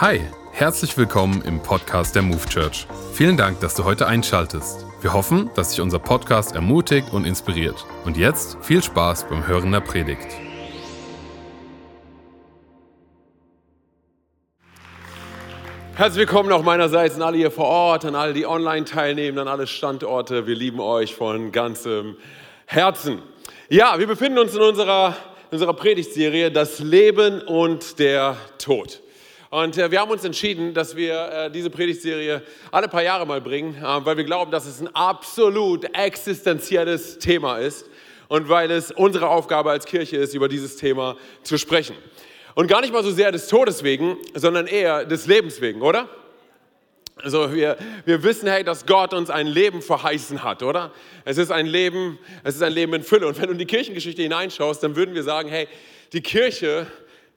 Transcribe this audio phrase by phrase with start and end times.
[0.00, 0.20] Hi,
[0.50, 2.88] herzlich willkommen im Podcast der Move Church.
[3.12, 4.84] Vielen Dank, dass du heute einschaltest.
[5.00, 7.86] Wir hoffen, dass dich unser Podcast ermutigt und inspiriert.
[8.04, 10.26] Und jetzt viel Spaß beim Hören der Predigt.
[15.94, 19.46] Herzlich willkommen auch meinerseits an alle hier vor Ort, an alle, die online teilnehmen, an
[19.46, 20.48] alle Standorte.
[20.48, 22.16] Wir lieben euch von ganzem
[22.66, 23.22] Herzen.
[23.68, 25.14] Ja, wir befinden uns in unserer,
[25.52, 29.03] in unserer Predigtserie Das Leben und der Tod.
[29.54, 32.42] Und äh, wir haben uns entschieden, dass wir äh, diese Predigtserie
[32.72, 37.58] alle paar Jahre mal bringen, äh, weil wir glauben, dass es ein absolut existenzielles Thema
[37.58, 37.88] ist
[38.26, 41.94] und weil es unsere Aufgabe als Kirche ist, über dieses Thema zu sprechen.
[42.56, 46.08] Und gar nicht mal so sehr des Todes wegen, sondern eher des Lebens wegen, oder?
[47.22, 50.90] Also wir, wir wissen, hey, dass Gott uns ein Leben verheißen hat, oder?
[51.24, 53.28] Es ist ein Leben, es ist ein Leben in Fülle.
[53.28, 55.68] Und wenn du in die Kirchengeschichte hineinschaust, dann würden wir sagen, hey,
[56.12, 56.88] die Kirche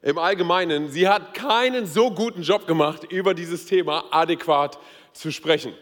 [0.07, 4.79] im Allgemeinen, sie hat keinen so guten Job gemacht, über dieses Thema adäquat
[5.11, 5.73] zu sprechen.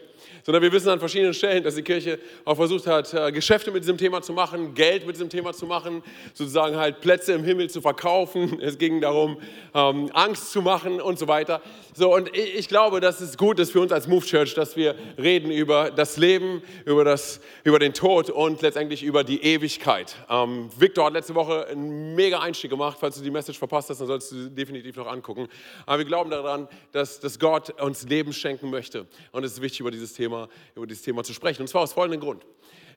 [0.46, 3.82] Sondern wir wissen an verschiedenen Stellen, dass die Kirche auch versucht hat, äh, Geschäfte mit
[3.82, 7.68] diesem Thema zu machen, Geld mit diesem Thema zu machen, sozusagen halt Plätze im Himmel
[7.68, 8.60] zu verkaufen.
[8.66, 9.38] Es ging darum,
[9.74, 11.62] ähm, Angst zu machen und so weiter.
[11.94, 14.94] So, und ich glaube, dass es gut ist für uns als Move Church, dass wir
[15.18, 20.14] reden über das Leben, über, das, über den Tod und letztendlich über die Ewigkeit.
[20.28, 22.98] Ähm, Victor hat letzte Woche einen mega Einstieg gemacht.
[23.00, 25.48] Falls du die Message verpasst hast, dann solltest du sie definitiv noch angucken.
[25.86, 29.06] Aber wir glauben daran, dass, dass Gott uns Leben schenken möchte.
[29.32, 30.35] Und es ist wichtig, über dieses, Thema,
[30.74, 31.62] über dieses Thema zu sprechen.
[31.62, 32.44] Und zwar aus folgendem Grund.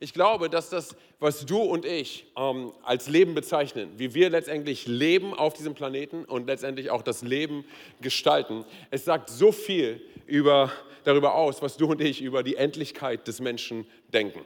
[0.01, 4.87] Ich glaube, dass das, was du und ich ähm, als Leben bezeichnen, wie wir letztendlich
[4.87, 7.65] leben auf diesem Planeten und letztendlich auch das Leben
[7.99, 10.71] gestalten, es sagt so viel über,
[11.03, 14.39] darüber aus, was du und ich über die Endlichkeit des Menschen denken.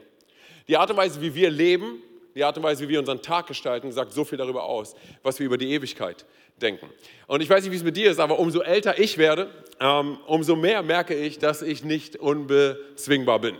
[0.66, 2.02] Die Art und Weise, wie wir leben,
[2.34, 5.38] die Art und Weise, wie wir unseren Tag gestalten, sagt so viel darüber aus, was
[5.38, 6.26] wir über die Ewigkeit
[6.60, 6.88] denken.
[7.26, 10.18] Und ich weiß nicht, wie es mit dir ist, aber umso älter ich werde, ähm,
[10.26, 13.56] umso mehr merke ich, dass ich nicht unbezwingbar bin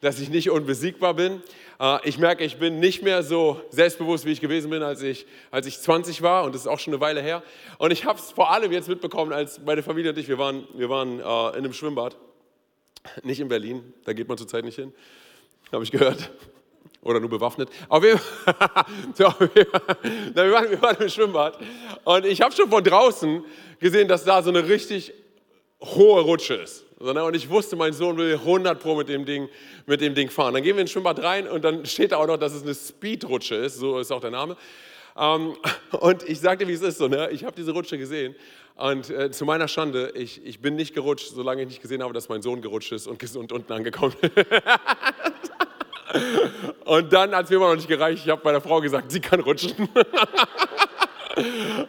[0.00, 1.42] dass ich nicht unbesiegbar bin.
[1.80, 5.26] Äh, ich merke, ich bin nicht mehr so selbstbewusst, wie ich gewesen bin, als ich,
[5.50, 6.44] als ich 20 war.
[6.44, 7.42] Und das ist auch schon eine Weile her.
[7.78, 10.66] Und ich habe es vor allem jetzt mitbekommen, als meine Familie und ich, wir waren,
[10.74, 12.16] wir waren äh, in einem Schwimmbad.
[13.22, 14.92] Nicht in Berlin, da geht man zurzeit nicht hin,
[15.70, 16.30] habe ich gehört.
[17.06, 17.70] Oder nur bewaffnet.
[17.88, 18.16] Aber wir,
[19.14, 21.58] so, wir, waren, wir waren im Schwimmbad.
[22.04, 23.44] Und ich habe schon von draußen
[23.78, 25.12] gesehen, dass da so eine richtig
[25.80, 26.84] hohe Rutsche ist.
[26.98, 29.48] Und ich wusste, mein Sohn will 100 Pro mit dem, Ding,
[29.86, 30.54] mit dem Ding fahren.
[30.54, 32.74] Dann gehen wir ins Schwimmbad rein und dann steht da auch noch, dass es eine
[32.74, 34.56] Speedrutsche ist, so ist auch der Name.
[35.16, 35.54] Ähm,
[36.00, 37.28] und ich sagte, wie es ist ne?
[37.30, 38.34] ich habe diese Rutsche gesehen
[38.74, 42.12] und äh, zu meiner Schande, ich, ich bin nicht gerutscht, solange ich nicht gesehen habe,
[42.12, 44.32] dass mein Sohn gerutscht ist und gesund unten angekommen ist.
[46.84, 49.20] Und dann hat es mir immer noch nicht gereicht, ich habe meiner Frau gesagt, sie
[49.20, 49.88] kann rutschen.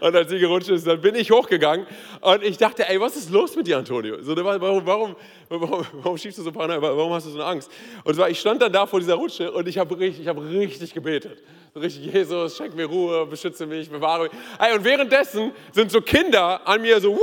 [0.01, 1.87] Und als sie gerutscht ist, dann bin ich hochgegangen
[2.19, 4.21] und ich dachte, ey, was ist los mit dir, Antonio?
[4.21, 5.15] So, warum, warum,
[5.47, 6.81] warum, warum schiebst du so paranoid?
[6.81, 7.71] Warum hast du so eine Angst?
[8.03, 10.93] Und zwar, ich stand dann da vor dieser Rutsche und ich habe richtig, hab richtig
[10.93, 11.41] gebetet.
[11.73, 14.31] So richtig, Jesus, schenk mir Ruhe, beschütze mich, bewahre mich.
[14.59, 17.21] Ey, und währenddessen sind so Kinder an mir so, wuh,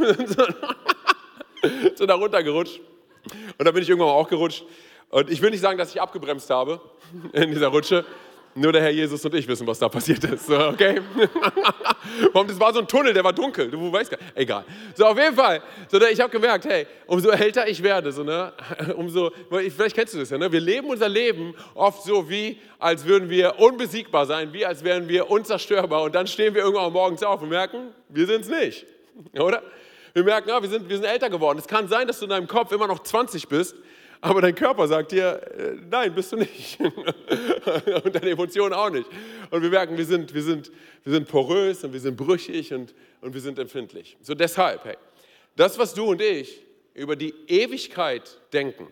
[0.00, 0.16] yeah,
[1.96, 2.80] so da runtergerutscht.
[3.58, 4.64] Und dann bin ich irgendwann auch gerutscht.
[5.14, 6.80] Und ich will nicht sagen, dass ich abgebremst habe
[7.32, 8.04] in dieser Rutsche.
[8.56, 10.50] Nur der Herr Jesus und ich wissen, was da passiert ist.
[10.50, 11.00] Okay?
[12.32, 12.48] Warum?
[12.48, 13.70] Das war so ein Tunnel, der war dunkel.
[13.70, 14.32] Du weißt gar nicht.
[14.34, 14.64] Egal.
[14.96, 15.62] So, auf jeden Fall.
[15.88, 18.52] So, ich habe gemerkt, hey, umso älter ich werde, so, ne,
[18.96, 20.50] umso, vielleicht kennst du das ja, ne?
[20.50, 25.06] wir leben unser Leben oft so, wie als würden wir unbesiegbar sein, wie als wären
[25.06, 26.02] wir unzerstörbar.
[26.02, 28.86] Und dann stehen wir irgendwann morgens auf und merken, wir sind es nicht.
[29.38, 29.62] Oder?
[30.12, 31.58] Wir merken, ja, wir, sind, wir sind älter geworden.
[31.60, 33.76] Es kann sein, dass du in deinem Kopf immer noch 20 bist,
[34.24, 36.80] aber dein Körper sagt dir, äh, nein, bist du nicht.
[38.04, 39.06] und deine Emotionen auch nicht.
[39.50, 42.94] Und wir merken, wir sind, wir sind, wir sind porös und wir sind brüchig und,
[43.20, 44.16] und wir sind empfindlich.
[44.22, 44.96] So deshalb, hey,
[45.56, 46.62] das, was du und ich
[46.94, 48.86] über die Ewigkeit denken,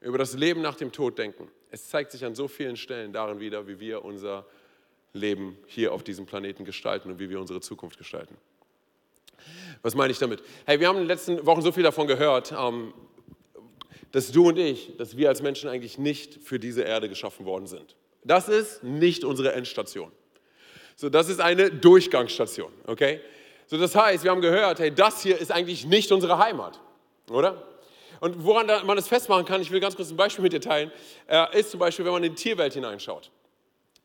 [0.00, 3.38] über das Leben nach dem Tod denken, es zeigt sich an so vielen Stellen darin
[3.38, 4.46] wieder, wie wir unser
[5.12, 8.36] Leben hier auf diesem Planeten gestalten und wie wir unsere Zukunft gestalten.
[9.82, 10.42] Was meine ich damit?
[10.66, 12.92] Hey, wir haben in den letzten Wochen so viel davon gehört, ähm,
[14.12, 17.66] dass du und ich, dass wir als Menschen eigentlich nicht für diese Erde geschaffen worden
[17.66, 17.96] sind.
[18.24, 20.12] Das ist nicht unsere Endstation.
[20.96, 23.20] So, das ist eine Durchgangsstation, okay?
[23.66, 26.78] So, das heißt, wir haben gehört, hey, das hier ist eigentlich nicht unsere Heimat,
[27.30, 27.66] oder?
[28.20, 30.92] Und woran man das festmachen kann, ich will ganz kurz ein Beispiel mit dir teilen,
[31.26, 33.30] äh, ist zum Beispiel, wenn man in die Tierwelt hineinschaut.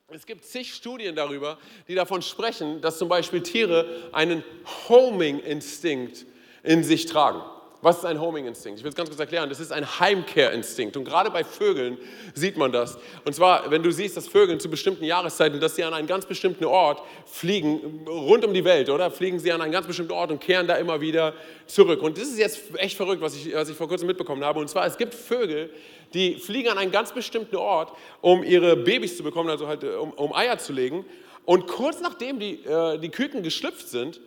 [0.10, 1.57] Es gibt zig Studien darüber,
[1.88, 4.42] die davon sprechen, dass zum Beispiel Tiere einen
[4.88, 6.25] Homing-Instinkt
[6.63, 7.42] in sich tragen.
[7.81, 8.79] Was ist ein Homing-Instinkt?
[8.79, 9.50] Ich will es ganz kurz erklären.
[9.50, 10.97] Das ist ein Heimkehrinstinkt.
[10.97, 12.00] Und gerade bei Vögeln
[12.33, 12.97] sieht man das.
[13.24, 16.25] Und zwar, wenn du siehst, dass Vögel zu bestimmten Jahreszeiten, dass sie an einen ganz
[16.25, 19.12] bestimmten Ort fliegen, rund um die Welt, oder?
[19.12, 21.35] Fliegen sie an einen ganz bestimmten Ort und kehren da immer wieder
[21.68, 22.01] zurück.
[22.01, 24.59] Und das ist jetzt echt verrückt, was ich, was ich vor kurzem mitbekommen habe.
[24.59, 25.69] Und zwar, es gibt Vögel,
[26.15, 27.91] die fliegen an einen ganz bestimmten Ort,
[28.21, 31.06] um ihre Babys zu bekommen, also halt um, um Eier zu legen.
[31.45, 34.19] Und kurz nachdem die, äh, die Küken geschlüpft sind,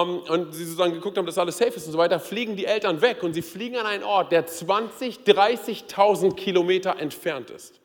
[0.00, 3.02] und sie sozusagen geguckt haben, dass alles safe ist und so weiter, fliegen die Eltern
[3.02, 7.78] weg und sie fliegen an einen Ort, der 20, 30.000 Kilometer entfernt ist.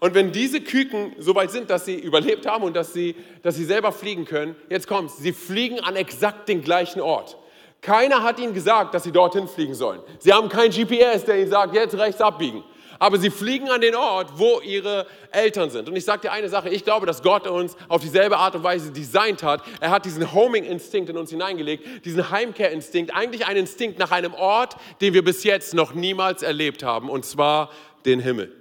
[0.00, 3.56] Und wenn diese Küken so weit sind, dass sie überlebt haben und dass sie, dass
[3.56, 7.36] sie selber fliegen können, jetzt kommt's, sie fliegen an exakt den gleichen Ort.
[7.82, 10.00] Keiner hat ihnen gesagt, dass sie dorthin fliegen sollen.
[10.20, 12.64] Sie haben kein GPS, der ihnen sagt, jetzt rechts abbiegen
[13.02, 15.88] aber sie fliegen an den Ort, wo ihre Eltern sind.
[15.88, 18.62] Und ich sage dir eine Sache, ich glaube, dass Gott uns auf dieselbe Art und
[18.62, 19.64] Weise designt hat.
[19.80, 24.76] Er hat diesen Homing-Instinkt in uns hineingelegt, diesen Heimkehr-Instinkt, eigentlich einen Instinkt nach einem Ort,
[25.00, 27.70] den wir bis jetzt noch niemals erlebt haben, und zwar
[28.04, 28.54] den Himmel.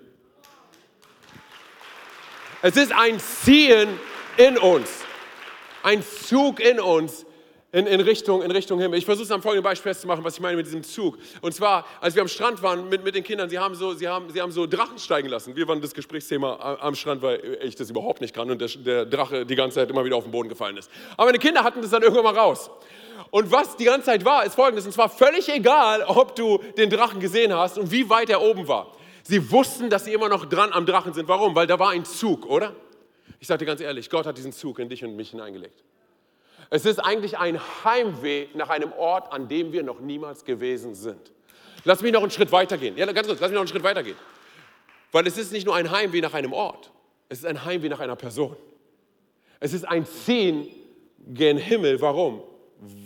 [2.64, 3.90] Es ist ein Ziehen
[4.38, 4.90] in uns,
[5.84, 7.28] ein Zug in uns,
[7.72, 9.00] in, in, Richtung, in Richtung Himmel.
[9.00, 11.18] Ich versuche es am folgenden Beispiel festzumachen, was ich meine mit diesem Zug.
[11.42, 14.08] Und zwar, als wir am Strand waren mit, mit den Kindern, sie haben, so, sie,
[14.08, 15.56] haben, sie haben so Drachen steigen lassen.
[15.56, 19.06] Wir waren das Gesprächsthema am Strand, weil ich das überhaupt nicht kann und der, der
[19.06, 20.92] Drache die ganze Zeit immer wieder auf den Boden gefallen ist.
[21.16, 22.70] Aber meine Kinder hatten das dann irgendwann mal raus.
[23.30, 24.86] Und was die ganze Zeit war, ist folgendes.
[24.86, 28.68] Und zwar völlig egal, ob du den Drachen gesehen hast und wie weit er oben
[28.68, 28.92] war.
[29.24, 31.30] Sie wussten, dass sie immer noch dran am Drachen sind.
[31.30, 31.56] Warum?
[31.56, 32.76] Weil da war ein Zug, oder?
[33.40, 35.82] Ich sage dir ganz ehrlich, Gott hat diesen Zug in dich und mich hineingelegt.
[36.74, 41.32] Es ist eigentlich ein Heimweh nach einem Ort, an dem wir noch niemals gewesen sind.
[41.84, 42.98] Lass mich noch einen Schritt weitergehen.
[42.98, 44.16] Ja, ganz kurz, lass mich noch einen Schritt weitergehen.
[45.12, 46.90] Weil es ist nicht nur ein Heimweh nach einem Ort,
[47.28, 48.56] es ist ein Heimweh nach einer Person.
[49.60, 50.70] Es ist ein Ziehen
[51.28, 52.00] gen Himmel.
[52.00, 52.42] Warum?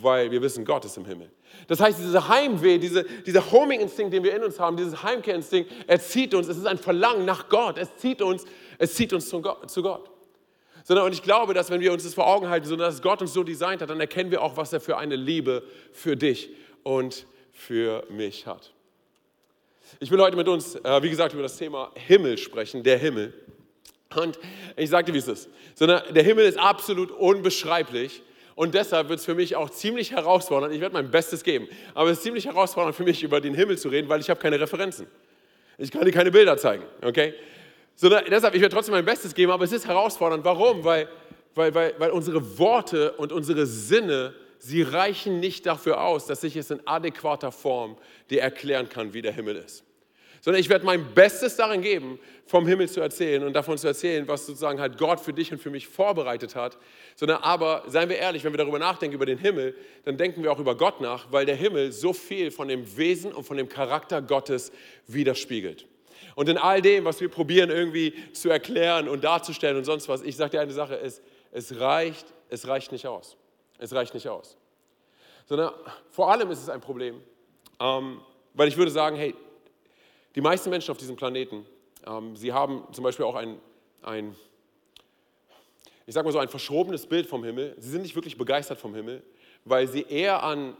[0.00, 1.30] Weil wir wissen, Gott ist im Himmel.
[1.66, 5.98] Das heißt, dieser Heimweh, diese, dieser Homing-Instinkt, den wir in uns haben, dieses Heimkehrinstinkt, er
[5.98, 8.44] zieht uns, es ist ein Verlangen nach Gott, es zieht uns,
[8.78, 10.10] es zieht uns zu Gott
[10.86, 13.20] sondern und ich glaube, dass wenn wir uns das vor Augen halten, sondern dass Gott
[13.20, 16.50] uns so designt hat, dann erkennen wir auch, was er für eine Liebe für dich
[16.84, 18.72] und für mich hat.
[19.98, 23.34] Ich will heute mit uns, äh, wie gesagt, über das Thema Himmel sprechen, der Himmel.
[24.14, 24.38] Und
[24.76, 25.48] ich sagte, wie es ist.
[25.74, 28.22] Sondern der Himmel ist absolut unbeschreiblich.
[28.54, 30.72] Und deshalb wird es für mich auch ziemlich herausfordernd.
[30.72, 31.68] Ich werde mein Bestes geben.
[31.94, 34.38] Aber es ist ziemlich herausfordernd für mich, über den Himmel zu reden, weil ich habe
[34.38, 35.08] keine Referenzen.
[35.78, 36.84] Ich kann dir keine Bilder zeigen.
[37.02, 37.34] Okay?
[37.96, 40.44] Sondern deshalb, ich werde trotzdem mein Bestes geben, aber es ist herausfordernd.
[40.44, 40.84] Warum?
[40.84, 41.08] Weil,
[41.54, 46.56] weil, weil, weil unsere Worte und unsere Sinne, sie reichen nicht dafür aus, dass ich
[46.56, 47.96] es in adäquater Form
[48.30, 49.82] dir erklären kann, wie der Himmel ist.
[50.42, 54.28] Sondern ich werde mein Bestes darin geben, vom Himmel zu erzählen und davon zu erzählen,
[54.28, 56.78] was sozusagen halt Gott für dich und für mich vorbereitet hat.
[57.16, 60.52] Sondern aber, seien wir ehrlich, wenn wir darüber nachdenken, über den Himmel, dann denken wir
[60.52, 63.68] auch über Gott nach, weil der Himmel so viel von dem Wesen und von dem
[63.68, 64.70] Charakter Gottes
[65.08, 65.86] widerspiegelt.
[66.34, 70.22] Und in all dem, was wir probieren irgendwie zu erklären und darzustellen und sonst was,
[70.22, 71.22] ich sage dir eine Sache, es,
[71.52, 73.36] es, reicht, es reicht nicht aus.
[73.78, 74.56] Es reicht nicht aus.
[75.46, 75.72] Sondern
[76.10, 77.22] vor allem ist es ein Problem,
[77.80, 78.20] ähm,
[78.54, 79.34] weil ich würde sagen, hey,
[80.34, 81.66] die meisten Menschen auf diesem Planeten,
[82.06, 83.58] ähm, sie haben zum Beispiel auch ein,
[84.02, 84.36] ein
[86.06, 87.74] ich sage mal so, ein verschrobenes Bild vom Himmel.
[87.78, 89.22] Sie sind nicht wirklich begeistert vom Himmel,
[89.64, 90.76] weil sie eher an,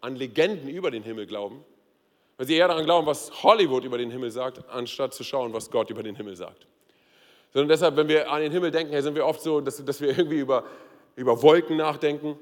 [0.00, 1.64] an Legenden über den Himmel glauben
[2.36, 5.70] weil sie eher daran glauben, was Hollywood über den Himmel sagt, anstatt zu schauen, was
[5.70, 6.66] Gott über den Himmel sagt.
[7.52, 10.08] Sondern deshalb, wenn wir an den Himmel denken, sind wir oft so, dass, dass wir
[10.08, 10.64] irgendwie über,
[11.14, 12.36] über Wolken nachdenken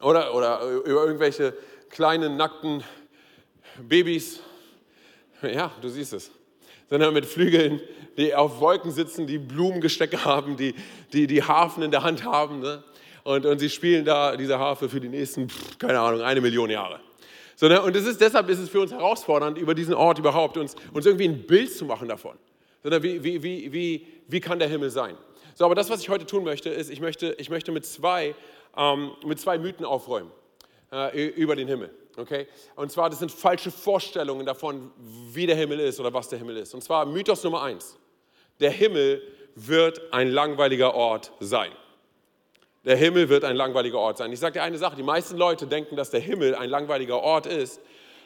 [0.00, 1.54] oder, oder über irgendwelche
[1.90, 2.82] kleinen, nackten
[3.78, 4.40] Babys.
[5.42, 6.30] Ja, du siehst es.
[6.88, 7.80] Sondern mit Flügeln,
[8.16, 10.74] die auf Wolken sitzen, die Blumengestecke haben, die,
[11.12, 12.60] die, die Harfen in der Hand haben.
[12.60, 12.82] Ne?
[13.24, 15.48] Und, und sie spielen da diese Harfe für die nächsten,
[15.78, 17.00] keine Ahnung, eine Million Jahre.
[17.58, 21.06] Sondern, und ist, deshalb ist es für uns herausfordernd, über diesen Ort überhaupt uns, uns
[21.06, 22.38] irgendwie ein Bild zu machen davon.
[22.84, 25.16] Sondern wie, wie, wie, wie, wie kann der Himmel sein?
[25.56, 28.36] So, aber das, was ich heute tun möchte, ist, ich möchte, ich möchte mit, zwei,
[28.76, 30.30] ähm, mit zwei Mythen aufräumen
[30.92, 31.90] äh, über den Himmel.
[32.16, 32.46] Okay?
[32.76, 34.92] Und zwar, das sind falsche Vorstellungen davon,
[35.32, 36.74] wie der Himmel ist oder was der Himmel ist.
[36.74, 37.98] Und zwar Mythos Nummer eins.
[38.60, 39.20] Der Himmel
[39.56, 41.72] wird ein langweiliger Ort sein.
[42.84, 44.32] Der Himmel wird ein langweiliger Ort sein.
[44.32, 47.46] Ich sage dir eine Sache, die meisten Leute denken, dass der Himmel ein langweiliger Ort
[47.46, 47.80] ist,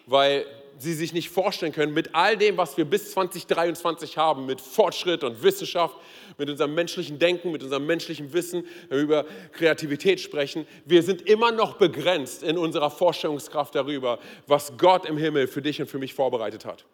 [0.07, 0.47] weil
[0.79, 5.23] sie sich nicht vorstellen können, mit all dem, was wir bis 2023 haben, mit Fortschritt
[5.25, 5.97] und Wissenschaft,
[6.39, 11.23] mit unserem menschlichen Denken, mit unserem menschlichen Wissen, wenn wir über Kreativität sprechen, wir sind
[11.29, 15.99] immer noch begrenzt in unserer Vorstellungskraft darüber, was Gott im Himmel für dich und für
[15.99, 16.85] mich vorbereitet hat.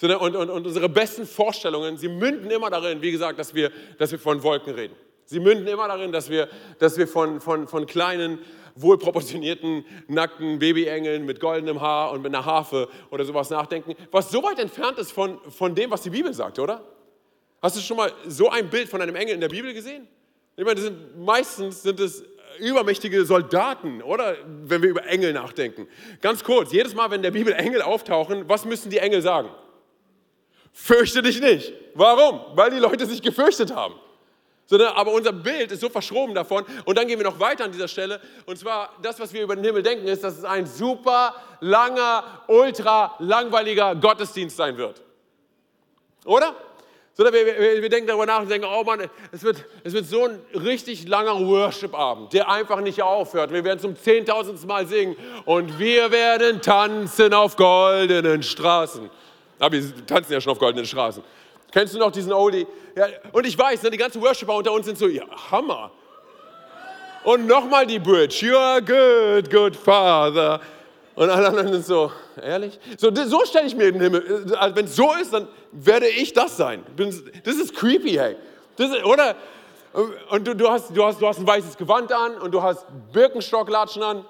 [0.00, 4.12] Und, und, und unsere besten Vorstellungen, sie münden immer darin, wie gesagt, dass wir, dass
[4.12, 4.94] wir von Wolken reden.
[5.28, 8.38] Sie münden immer darin, dass wir, dass wir von, von, von kleinen,
[8.76, 14.42] wohlproportionierten, nackten Babyengeln mit goldenem Haar und mit einer Harfe oder sowas nachdenken, was so
[14.42, 16.82] weit entfernt ist von, von dem, was die Bibel sagt, oder?
[17.60, 20.08] Hast du schon mal so ein Bild von einem Engel in der Bibel gesehen?
[20.56, 22.24] Ich meine, sind, meistens sind es
[22.58, 24.34] übermächtige Soldaten, oder?
[24.64, 25.88] Wenn wir über Engel nachdenken.
[26.22, 29.50] Ganz kurz, jedes Mal, wenn in der Bibel Engel auftauchen, was müssen die Engel sagen?
[30.72, 31.74] Fürchte dich nicht.
[31.92, 32.56] Warum?
[32.56, 33.94] Weil die Leute sich gefürchtet haben.
[34.70, 36.64] Aber unser Bild ist so verschroben davon.
[36.84, 38.20] Und dann gehen wir noch weiter an dieser Stelle.
[38.44, 42.42] Und zwar, das, was wir über den Himmel denken, ist, dass es ein super langer,
[42.46, 45.02] ultra langweiliger Gottesdienst sein wird.
[46.24, 46.54] Oder?
[47.14, 50.06] Sondern wir, wir, wir, denken darüber nach und denken, oh Mann, es wird, es wird
[50.06, 53.52] so ein richtig langer Worship-Abend, der einfach nicht aufhört.
[53.52, 59.10] Wir werden zum zehntausendsten Mal singen und wir werden tanzen auf goldenen Straßen.
[59.58, 61.24] Aber wir tanzen ja schon auf goldenen Straßen.
[61.70, 62.66] Kennst du noch diesen Oldie?
[62.96, 65.90] Ja, und ich weiß, ne, die ganzen Worshipper unter uns sind so, ja, Hammer.
[67.24, 70.60] Und nochmal die Bridge, you are good, good Father.
[71.14, 72.78] Und alle anderen sind so, ehrlich?
[72.96, 74.54] So, so stelle ich mir den Himmel.
[74.56, 76.84] Also wenn es so ist, dann werde ich das sein.
[77.44, 78.36] Das ist creepy, hey.
[78.76, 79.34] Das ist, oder?
[80.30, 82.86] Und du, du, hast, du, hast, du hast ein weißes Gewand an und du hast
[83.12, 84.24] Birkenstocklatschen an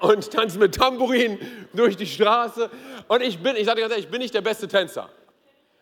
[0.00, 1.38] und tanzt mit Tambourin
[1.74, 2.70] durch die Straße.
[3.06, 5.08] Und ich bin, ich sage ganz ehrlich, ich bin nicht der beste Tänzer.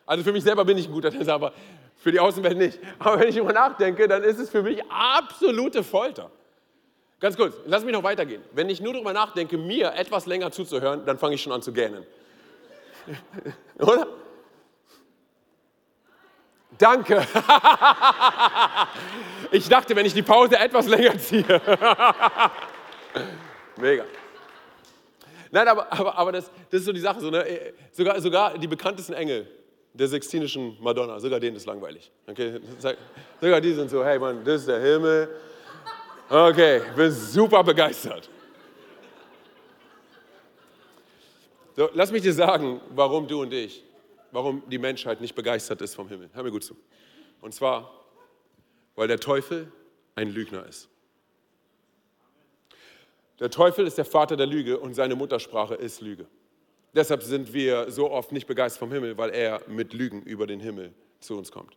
[0.06, 1.52] Also für mich selber bin ich ein guter Tänzer, aber
[1.96, 2.78] für die Außenwelt nicht.
[2.98, 6.30] Aber wenn ich darüber nachdenke, dann ist es für mich absolute Folter.
[7.20, 8.42] Ganz kurz, lass mich noch weitergehen.
[8.52, 11.72] Wenn ich nur darüber nachdenke, mir etwas länger zuzuhören, dann fange ich schon an zu
[11.72, 12.04] gähnen.
[13.78, 14.06] Oder?
[16.76, 17.26] Danke.
[19.52, 21.44] ich dachte, wenn ich die Pause etwas länger ziehe.
[23.76, 24.04] Mega.
[25.50, 27.20] Nein, aber, aber, aber das, das ist so die Sache.
[27.20, 27.72] So, ne?
[27.92, 29.48] sogar, sogar die bekanntesten Engel
[29.94, 32.10] der sextinischen Madonna, sogar denen ist langweilig.
[32.26, 32.60] Okay?
[33.40, 35.28] Sogar die sind so, hey Mann, das ist der Himmel,
[36.28, 38.30] Okay, bin super begeistert.
[41.76, 43.84] So, lass mich dir sagen, warum du und ich,
[44.32, 46.30] warum die Menschheit nicht begeistert ist vom Himmel.
[46.32, 46.76] Hör mir gut zu.
[47.40, 47.90] Und zwar,
[48.94, 49.70] weil der Teufel
[50.14, 50.88] ein Lügner ist.
[53.40, 56.26] Der Teufel ist der Vater der Lüge und seine Muttersprache ist Lüge.
[56.94, 60.60] Deshalb sind wir so oft nicht begeistert vom Himmel, weil er mit Lügen über den
[60.60, 61.76] Himmel zu uns kommt.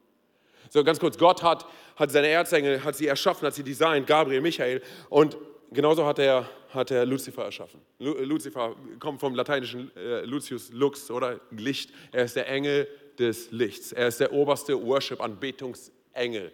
[0.69, 4.41] So ganz kurz, Gott hat, hat seine Erzengel, hat sie erschaffen, hat sie designt, Gabriel,
[4.41, 5.37] Michael und
[5.71, 7.79] genauso hat er, hat er Lucifer erschaffen.
[7.99, 11.91] Lucifer kommt vom lateinischen äh, Lucius Lux oder Licht.
[12.11, 13.91] Er ist der Engel des Lichts.
[13.91, 16.51] Er ist der oberste Worship-Anbetungsengel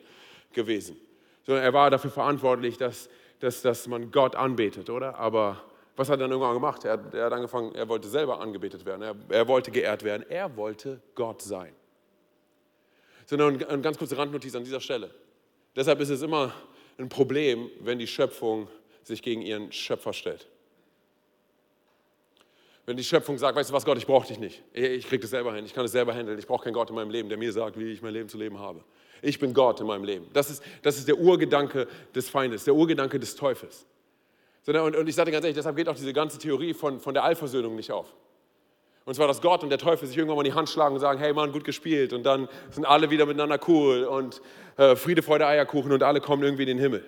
[0.54, 0.96] gewesen.
[1.46, 5.18] So, er war dafür verantwortlich, dass, dass, dass man Gott anbetet, oder?
[5.20, 5.62] Aber
[5.96, 6.86] was hat er dann irgendwann gemacht?
[6.86, 9.02] Er, er hat angefangen, er wollte selber angebetet werden.
[9.02, 10.26] Er, er wollte geehrt werden.
[10.30, 11.74] Er wollte Gott sein
[13.26, 15.10] sondern eine ganz kurze Randnotiz an dieser Stelle.
[15.76, 16.54] Deshalb ist es immer
[16.98, 18.68] ein Problem, wenn die Schöpfung
[19.04, 20.48] sich gegen ihren Schöpfer stellt.
[22.86, 24.62] Wenn die Schöpfung sagt, weißt du was, Gott, ich brauche dich nicht.
[24.74, 26.38] Ich kriege das selber hin, ich kann es selber handeln.
[26.38, 28.38] Ich brauche keinen Gott in meinem Leben, der mir sagt, wie ich mein Leben zu
[28.38, 28.84] leben habe.
[29.22, 30.28] Ich bin Gott in meinem Leben.
[30.34, 33.86] Das ist, das ist der Urgedanke des Feindes, der Urgedanke des Teufels.
[34.66, 37.24] Und, und ich sage ganz ehrlich, deshalb geht auch diese ganze Theorie von, von der
[37.24, 38.14] Allversöhnung nicht auf.
[39.06, 41.02] Und zwar, dass Gott und der Teufel sich irgendwann mal in die Hand schlagen und
[41.02, 42.14] sagen, hey Mann, gut gespielt.
[42.14, 44.42] Und dann sind alle wieder miteinander cool und
[44.78, 47.04] äh, Friede, Freude, Eierkuchen und alle kommen irgendwie in den Himmel.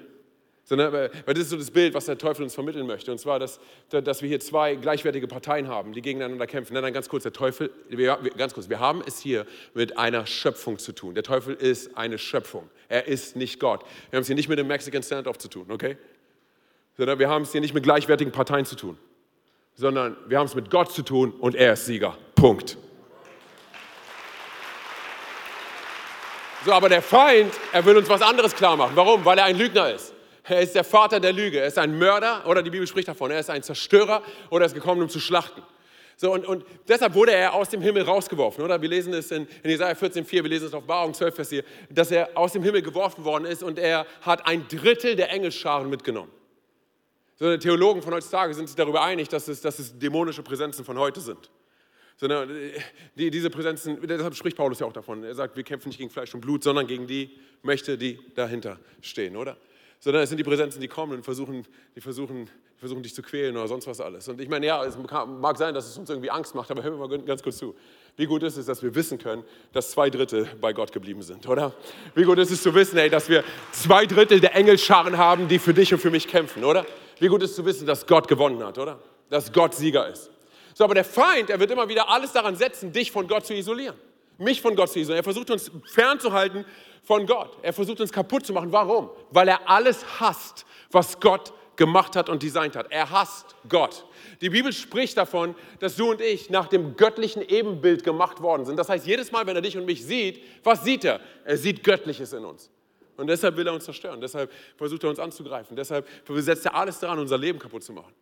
[0.65, 3.11] Sondern, weil das ist so das Bild, was der Teufel uns vermitteln möchte.
[3.11, 3.59] Und zwar, dass,
[3.89, 6.73] dass wir hier zwei gleichwertige Parteien haben, die gegeneinander kämpfen.
[6.73, 9.45] Nein, nein, ganz kurz, der Teufel, wir, ganz kurz, wir haben es hier
[9.75, 11.13] mit einer Schöpfung zu tun.
[11.13, 12.67] Der Teufel ist eine Schöpfung.
[12.89, 13.83] Er ist nicht Gott.
[14.09, 15.97] Wir haben es hier nicht mit dem Mexican Standoff zu tun, okay?
[16.97, 18.97] Sondern wir haben es hier nicht mit gleichwertigen Parteien zu tun
[19.75, 22.17] sondern wir haben es mit Gott zu tun und er ist Sieger.
[22.33, 22.77] Punkt.
[26.65, 28.93] So, aber der Feind, er will uns was anderes klar machen.
[28.95, 29.23] Warum?
[29.23, 30.13] Weil er ein Lügner ist.
[30.43, 31.59] Er ist der Vater der Lüge.
[31.59, 33.29] Er ist ein Mörder oder die Bibel spricht davon.
[33.31, 35.61] Er ist ein Zerstörer oder er ist gekommen, um zu schlachten.
[36.17, 38.81] So, und, und deshalb wurde er aus dem Himmel rausgeworfen, oder?
[38.81, 41.63] Wir lesen es in, in Jesaja 14,4, wir lesen es auf Barung 12, Vers 4,
[41.89, 45.89] dass er aus dem Himmel geworfen worden ist und er hat ein Drittel der Engelscharen
[45.89, 46.31] mitgenommen.
[47.37, 50.97] Sondern Theologen von heutzutage sind sich darüber einig, dass es, dass es dämonische Präsenzen von
[50.97, 51.51] heute sind.
[52.17, 52.49] Sondern
[53.15, 55.23] die, diese Präsenzen, deshalb spricht Paulus ja auch davon.
[55.23, 58.79] Er sagt, wir kämpfen nicht gegen Fleisch und Blut, sondern gegen die Mächte, die dahinter
[59.01, 59.57] stehen, oder?
[59.99, 61.65] Sondern es sind die Präsenzen, die kommen und versuchen,
[61.95, 64.27] die versuchen, versuchen dich zu quälen oder sonst was alles.
[64.29, 66.97] Und ich meine, ja, es mag sein, dass es uns irgendwie Angst macht, aber hören
[66.97, 67.75] wir mal ganz kurz zu.
[68.15, 71.49] Wie gut ist es, dass wir wissen können, dass zwei Drittel bei Gott geblieben sind,
[71.49, 71.73] oder?
[72.13, 75.59] Wie gut ist es zu wissen, ey, dass wir zwei Drittel der Engelscharen haben, die
[75.59, 76.85] für dich und für mich kämpfen, oder?
[77.19, 78.99] Wie gut ist zu wissen, dass Gott gewonnen hat, oder?
[79.29, 80.29] Dass Gott Sieger ist.
[80.73, 83.53] So, aber der Feind, er wird immer wieder alles daran setzen, dich von Gott zu
[83.53, 83.95] isolieren.
[84.37, 85.21] mich von Gott zu isolieren.
[85.21, 86.65] Er versucht uns fernzuhalten
[87.03, 87.57] von Gott.
[87.61, 88.71] Er versucht uns kaputt zu machen.
[88.71, 89.09] Warum?
[89.31, 92.91] Weil er alles hasst, was Gott gemacht hat und designt hat.
[92.91, 94.05] Er hasst Gott.
[94.41, 98.77] Die Bibel spricht davon, dass du und ich nach dem göttlichen Ebenbild gemacht worden sind.
[98.77, 101.19] Das heißt, jedes Mal, wenn er dich und mich sieht, was sieht er?
[101.43, 102.69] Er sieht Göttliches in uns.
[103.17, 104.19] Und deshalb will er uns zerstören.
[104.19, 105.75] Deshalb versucht er uns anzugreifen.
[105.75, 108.13] Deshalb setzt er alles daran, unser Leben kaputt zu machen.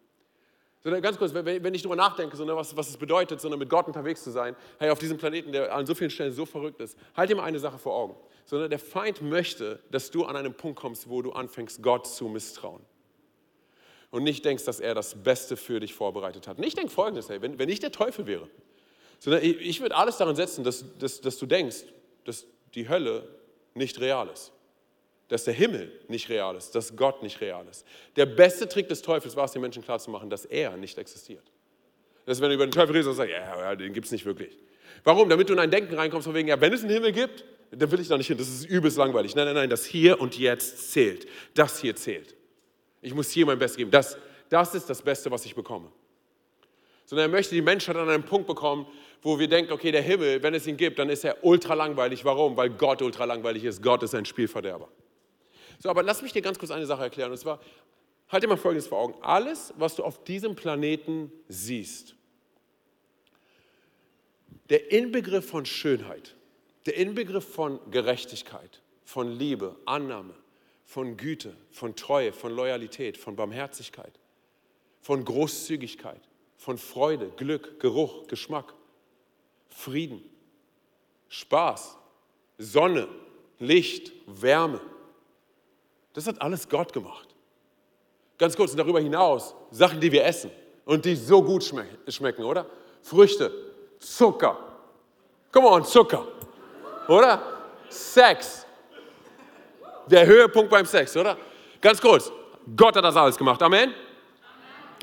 [0.83, 3.87] Sondern ganz kurz, wenn ich darüber nachdenke, sondern was, was es bedeutet, sondern mit Gott
[3.87, 6.97] unterwegs zu sein, hey, auf diesem Planeten, der an so vielen Stellen so verrückt ist,
[7.15, 8.15] halt dir mal eine Sache vor Augen.
[8.45, 12.27] Sondern der Feind möchte, dass du an einen Punkt kommst, wo du anfängst, Gott zu
[12.27, 12.81] misstrauen.
[14.11, 16.59] Und nicht denkst, dass er das Beste für dich vorbereitet hat.
[16.59, 18.49] Nicht denk folgendes, hey, wenn, wenn ich der Teufel wäre,
[19.19, 21.85] sondern ich, ich würde alles daran setzen, dass, dass, dass du denkst,
[22.25, 22.45] dass
[22.75, 23.27] die Hölle
[23.73, 24.51] nicht real ist
[25.29, 27.85] dass der Himmel nicht real ist, dass Gott nicht real ist.
[28.15, 31.43] Der beste Trick des Teufels war es, den Menschen klarzumachen, dass er nicht existiert.
[32.25, 34.57] Dass wenn du über den Teufel redest, sagst ja, ja, den gibt es nicht wirklich.
[35.03, 35.29] Warum?
[35.29, 37.91] Damit du in ein Denken reinkommst, von wegen, ja, wenn es einen Himmel gibt, dann
[37.91, 39.35] will ich da nicht hin, das ist übelst langweilig.
[39.35, 41.27] Nein, nein, nein, das Hier und Jetzt zählt.
[41.55, 42.35] Das hier zählt.
[43.01, 43.91] Ich muss hier mein Bestes geben.
[43.91, 44.17] Das,
[44.49, 45.91] das ist das Beste, was ich bekomme.
[47.05, 48.87] Sondern er möchte die Menschheit an einen Punkt bekommen,
[49.21, 52.23] wo wir denken, okay, der Himmel, wenn es ihn gibt, dann ist er ultra langweilig.
[52.23, 52.55] Warum?
[52.55, 53.81] Weil Gott ultra langweilig ist.
[53.81, 54.89] Gott ist ein Spielverderber.
[55.83, 57.29] So, aber lass mich dir ganz kurz eine Sache erklären.
[57.29, 57.59] Und zwar,
[58.29, 59.15] halt dir mal Folgendes vor Augen.
[59.21, 62.15] Alles, was du auf diesem Planeten siehst,
[64.69, 66.37] der Inbegriff von Schönheit,
[66.85, 70.33] der Inbegriff von Gerechtigkeit, von Liebe, Annahme,
[70.85, 74.17] von Güte, von Treue, von Loyalität, von Barmherzigkeit,
[75.01, 76.21] von Großzügigkeit,
[76.55, 78.73] von Freude, Glück, Geruch, Geschmack,
[79.67, 80.23] Frieden,
[81.27, 81.97] Spaß,
[82.57, 83.09] Sonne,
[83.59, 84.79] Licht, Wärme,
[86.13, 87.27] das hat alles Gott gemacht.
[88.37, 90.51] Ganz kurz, darüber hinaus, Sachen, die wir essen
[90.85, 92.65] und die so gut schmecken, oder?
[93.01, 93.51] Früchte,
[93.99, 94.57] Zucker.
[95.51, 96.27] Come on, Zucker.
[97.07, 97.41] Oder?
[97.89, 98.65] Sex.
[100.07, 101.37] Der Höhepunkt beim Sex, oder?
[101.79, 102.31] Ganz kurz,
[102.75, 103.61] Gott hat das alles gemacht.
[103.61, 103.93] Amen?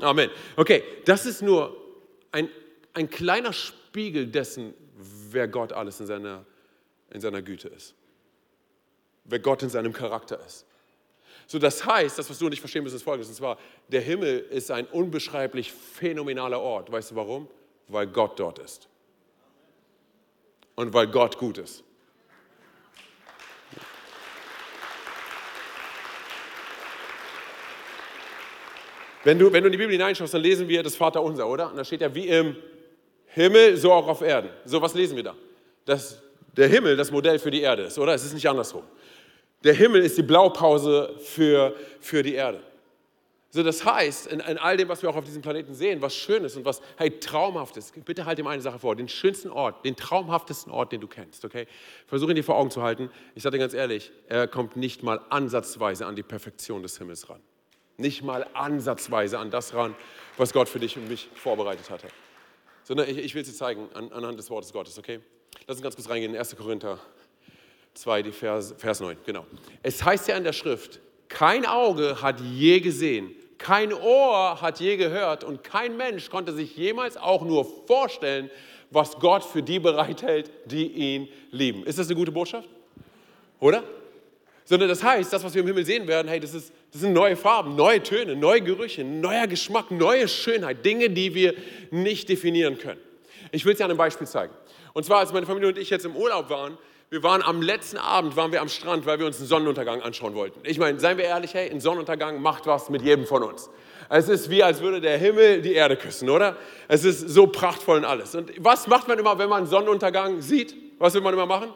[0.01, 0.29] Amen.
[0.55, 1.75] Okay, das ist nur
[2.31, 2.49] ein,
[2.93, 4.73] ein kleiner Spiegel dessen,
[5.31, 6.45] wer Gott alles in seiner,
[7.11, 7.95] in seiner Güte ist.
[9.23, 10.65] Wer Gott in seinem Charakter ist.
[11.51, 13.27] So, das heißt, das, was du nicht verstehen musst, ist folgendes.
[13.27, 13.57] Und zwar,
[13.89, 16.89] der Himmel ist ein unbeschreiblich phänomenaler Ort.
[16.89, 17.49] Weißt du warum?
[17.89, 18.87] Weil Gott dort ist.
[20.75, 21.83] Und weil Gott gut ist.
[29.25, 31.69] Wenn du, wenn du in die Bibel hineinschaust, dann lesen wir das Vaterunser, oder?
[31.69, 32.55] Und da steht ja, wie im
[33.25, 34.51] Himmel, so auch auf Erden.
[34.63, 35.35] So, was lesen wir da?
[35.83, 36.17] Dass
[36.55, 38.13] der Himmel das Modell für die Erde ist, oder?
[38.13, 38.83] Es ist nicht andersrum.
[39.63, 42.61] Der Himmel ist die Blaupause für, für die Erde.
[43.53, 46.15] So, das heißt, in, in, all dem, was wir auch auf diesem Planeten sehen, was
[46.15, 49.49] schön ist und was hey, traumhaft ist, bitte halt ihm eine Sache vor, den schönsten
[49.49, 51.67] Ort, den traumhaftesten Ort, den du kennst, okay?
[52.07, 53.11] Versuche ihn dir vor Augen zu halten.
[53.35, 57.29] Ich sage dir ganz ehrlich, er kommt nicht mal ansatzweise an die Perfektion des Himmels
[57.29, 57.41] ran.
[57.97, 59.95] Nicht mal ansatzweise an das ran,
[60.37, 62.07] was Gott für dich und mich vorbereitet hatte.
[62.83, 65.19] Sondern ich, ich will es dir zeigen an, anhand des Wortes Gottes, okay?
[65.67, 66.55] Lass uns ganz kurz reingehen in 1.
[66.55, 66.99] Korinther
[67.93, 69.45] 2, die Vers, Vers 9, genau.
[69.83, 74.97] Es heißt ja in der Schrift, kein Auge hat je gesehen, kein Ohr hat je
[74.97, 78.49] gehört und kein Mensch konnte sich jemals auch nur vorstellen,
[78.89, 81.83] was Gott für die bereithält, die ihn lieben.
[81.85, 82.67] Ist das eine gute Botschaft?
[83.59, 83.83] Oder?
[84.65, 87.13] Sondern das heißt, das, was wir im Himmel sehen werden, hey, das, ist, das sind
[87.13, 91.53] neue Farben, neue Töne, neue Gerüche, neuer Geschmack, neue Schönheit, Dinge, die wir
[91.89, 92.99] nicht definieren können.
[93.51, 94.53] Ich will es dir an einem Beispiel zeigen.
[94.93, 96.77] Und zwar, als meine Familie und ich jetzt im Urlaub waren,
[97.11, 100.33] wir waren am letzten Abend, waren wir am Strand, weil wir uns einen Sonnenuntergang anschauen
[100.33, 100.61] wollten.
[100.63, 103.69] Ich meine, seien wir ehrlich, hey, ein Sonnenuntergang macht was mit jedem von uns.
[104.07, 106.55] Es ist wie, als würde der Himmel die Erde küssen, oder?
[106.87, 108.33] Es ist so prachtvoll und alles.
[108.33, 110.73] Und was macht man immer, wenn man einen Sonnenuntergang sieht?
[110.99, 111.73] Was will man immer machen?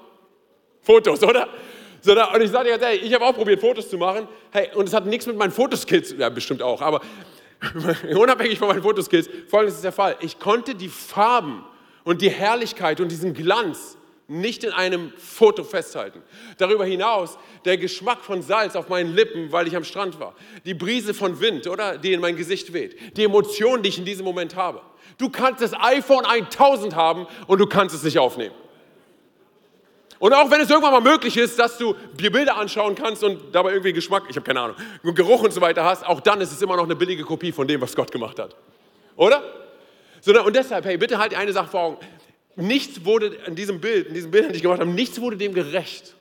[0.81, 1.49] Fotos, oder?
[2.33, 4.29] Und ich dir ganz ehrlich, ich habe auch probiert, Fotos zu machen.
[4.51, 7.01] Hey, und es hat nichts mit meinen Fotoskills, ja, bestimmt auch, aber
[8.15, 10.15] unabhängig von meinen Fotoskills, folgendes ist der Fall.
[10.21, 11.65] Ich konnte die Farben
[12.05, 16.21] und die Herrlichkeit und diesen Glanz nicht in einem Foto festhalten.
[16.57, 20.33] Darüber hinaus der Geschmack von Salz auf meinen Lippen, weil ich am Strand war.
[20.65, 21.97] Die Brise von Wind, oder?
[21.97, 23.17] Die in mein Gesicht weht.
[23.17, 24.81] Die Emotionen, die ich in diesem Moment habe.
[25.17, 28.55] Du kannst das iPhone 1000 haben und du kannst es nicht aufnehmen.
[30.17, 33.53] Und auch wenn es irgendwann mal möglich ist, dass du dir Bilder anschauen kannst und
[33.53, 36.51] dabei irgendwie Geschmack, ich habe keine Ahnung, Geruch und so weiter hast, auch dann ist
[36.51, 38.55] es immer noch eine billige Kopie von dem, was Gott gemacht hat.
[39.17, 39.43] Oder?
[40.45, 41.97] Und deshalb, hey, bitte halt eine Sache vor Augen
[42.55, 45.53] nichts wurde in diesem Bild, in diesen Bildern, die ich gemacht habe, nichts wurde dem
[45.53, 46.15] gerecht.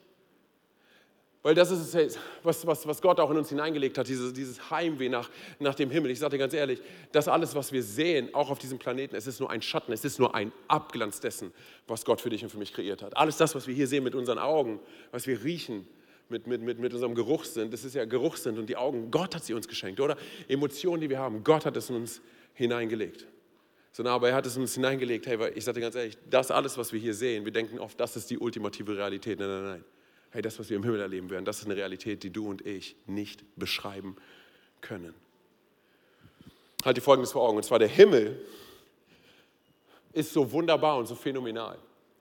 [1.44, 4.70] Weil das ist es, was, was, was Gott auch in uns hineingelegt hat, dieses, dieses
[4.70, 6.10] Heimweh nach, nach dem Himmel.
[6.10, 6.80] Ich sage dir ganz ehrlich,
[7.12, 10.06] das alles, was wir sehen, auch auf diesem Planeten, es ist nur ein Schatten, es
[10.06, 11.52] ist nur ein Abglanz dessen,
[11.86, 13.14] was Gott für dich und für mich kreiert hat.
[13.14, 15.86] Alles das, was wir hier sehen mit unseren Augen, was wir riechen,
[16.30, 19.44] mit, mit, mit, mit unserem Geruchssinn, das ist ja Geruchssinn und die Augen, Gott hat
[19.44, 20.16] sie uns geschenkt, oder?
[20.48, 22.22] Emotionen, die wir haben, Gott hat es in uns
[22.54, 23.26] hineingelegt.
[23.94, 26.92] Sondern aber er hat es uns hineingelegt, hey, ich dir ganz ehrlich, das alles, was
[26.92, 29.38] wir hier sehen, wir denken oft, das ist die ultimative Realität.
[29.38, 29.84] Nein, nein, nein
[30.34, 32.66] hey, das, was wir im Himmel erleben werden, das ist eine Realität, die du und
[32.66, 34.16] ich nicht beschreiben
[34.80, 35.14] können.
[36.84, 38.44] Halt dir Folgendes vor Augen, und zwar der Himmel
[40.12, 41.78] ist so wunderbar und so phänomenal,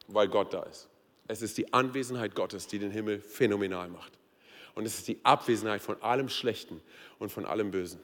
[0.07, 0.87] weil Gott da ist.
[1.27, 4.13] Es ist die Anwesenheit Gottes, die den Himmel phänomenal macht.
[4.75, 6.81] Und es ist die Abwesenheit von allem Schlechten
[7.17, 7.99] und von allem Bösen.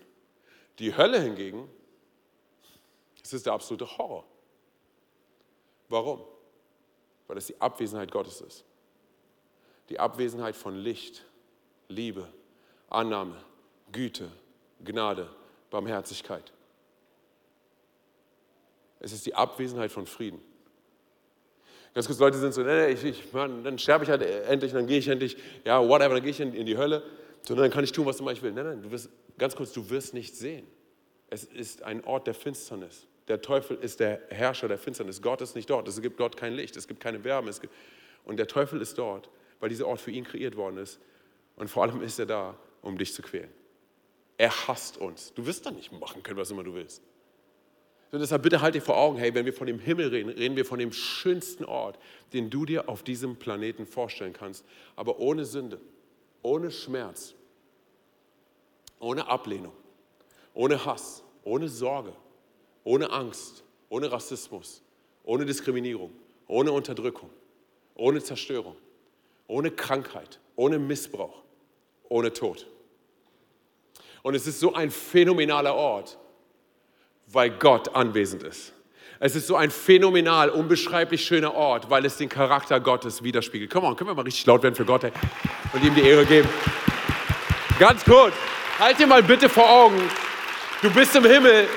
[0.80, 1.68] Die Hölle hingegen,
[3.24, 4.26] es ist der absolute Horror.
[5.90, 6.22] Warum?
[7.28, 8.66] Weil es die Abwesenheit Gottes ist
[9.90, 11.26] die Abwesenheit von Licht,
[11.88, 12.28] Liebe,
[12.90, 13.36] Annahme,
[13.92, 14.30] Güte,
[14.84, 15.28] Gnade,
[15.72, 16.54] Barmherzigkeit.
[19.00, 20.42] Es ist die Abwesenheit von Frieden.
[21.94, 24.86] Ganz kurz, Leute sind so, nee, ich, ich, Mann, dann sterbe ich halt endlich, dann
[24.86, 27.04] gehe ich endlich, ja, whatever, dann gehe ich in, in die Hölle,
[27.42, 28.52] sondern dann kann ich tun, was immer ich will.
[28.52, 30.68] Nein, nein, du wirst, ganz kurz, du wirst nicht sehen.
[31.30, 33.08] Es ist ein Ort der Finsternis.
[33.28, 35.22] Der Teufel ist der Herrscher der Finsternis.
[35.22, 35.88] Gott ist nicht dort.
[35.88, 37.52] Es gibt dort kein Licht, es gibt keine Wärme.
[37.52, 37.74] Gibt,
[38.26, 41.00] und der Teufel ist dort weil dieser Ort für ihn kreiert worden ist.
[41.56, 43.50] Und vor allem ist er da, um dich zu quälen.
[44.38, 45.34] Er hasst uns.
[45.34, 47.02] Du wirst dann nicht machen können, was immer du willst.
[48.12, 50.56] So, deshalb bitte halt dir vor Augen, hey, wenn wir von dem Himmel reden, reden
[50.56, 52.00] wir von dem schönsten Ort,
[52.34, 54.66] den du dir auf diesem Planeten vorstellen kannst,
[54.96, 55.80] aber ohne Sünde,
[56.42, 57.36] ohne Schmerz,
[59.00, 59.74] ohne Ablehnung,
[60.54, 62.14] ohne Hass, ohne Sorge,
[62.84, 64.82] ohne Angst, ohne Rassismus,
[65.24, 66.12] ohne Diskriminierung,
[66.48, 67.30] ohne Unterdrückung,
[67.96, 68.76] ohne Zerstörung
[69.50, 71.42] ohne Krankheit, ohne Missbrauch,
[72.08, 72.68] ohne Tod.
[74.22, 76.18] Und es ist so ein phänomenaler Ort,
[77.28, 78.74] weil Gott anwesend ist.
[79.20, 83.70] Es ist so ein phänomenal, unbeschreiblich schöner Ort, weil es den Charakter Gottes widerspiegelt.
[83.72, 85.12] Komm on, können wir mal richtig laut werden für Gott ey,
[85.74, 86.48] und ihm die Ehre geben.
[87.80, 88.34] Ganz kurz,
[88.78, 90.00] halt dir mal bitte vor Augen,
[90.82, 91.68] du bist im Himmel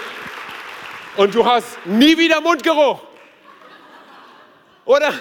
[1.17, 3.01] und du hast nie wieder Mundgeruch.
[4.85, 5.13] Oder?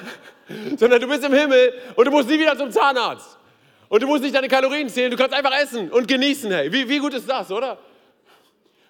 [0.77, 3.37] sondern du bist im Himmel und du musst nie wieder zum Zahnarzt.
[3.89, 6.71] Und du musst nicht deine Kalorien zählen, du kannst einfach essen und genießen, hey.
[6.71, 7.77] Wie, wie gut ist das, oder?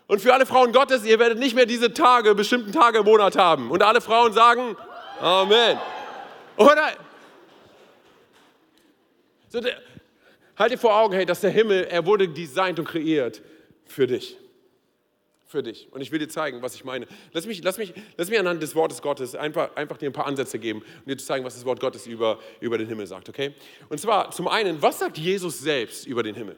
[0.08, 3.38] Und für alle Frauen Gottes, ihr werdet nicht mehr diese Tage, bestimmten Tage im Monat
[3.38, 3.72] haben.
[3.72, 4.76] Und alle Frauen sagen,
[5.20, 5.80] Amen.
[6.58, 6.92] Oder?
[9.50, 9.62] So,
[10.58, 13.42] halt dir vor Augen, hey, dass der Himmel, er wurde designt und kreiert
[13.86, 14.41] für dich
[15.52, 15.88] für dich.
[15.92, 17.06] Und ich will dir zeigen, was ich meine.
[17.34, 20.26] Lass mich, lass mich, lass mich anhand des Wortes Gottes einfach, einfach dir ein paar
[20.26, 23.30] Ansätze geben und dir zu zeigen, was das Wort Gottes über, über den Himmel sagt,
[23.30, 23.54] okay?
[23.90, 26.56] Und zwar zum einen, was sagt Jesus selbst über den Himmel?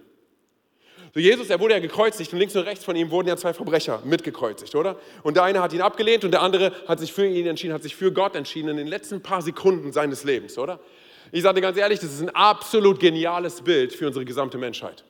[1.13, 3.53] So Jesus, er wurde ja gekreuzigt und links und rechts von ihm wurden ja zwei
[3.53, 4.97] Verbrecher mitgekreuzigt, oder?
[5.21, 7.83] Und der eine hat ihn abgelehnt und der andere hat sich für ihn entschieden, hat
[7.83, 10.79] sich für Gott entschieden in den letzten paar Sekunden seines Lebens, oder?
[11.31, 15.03] Ich sage dir ganz ehrlich, das ist ein absolut geniales Bild für unsere gesamte Menschheit.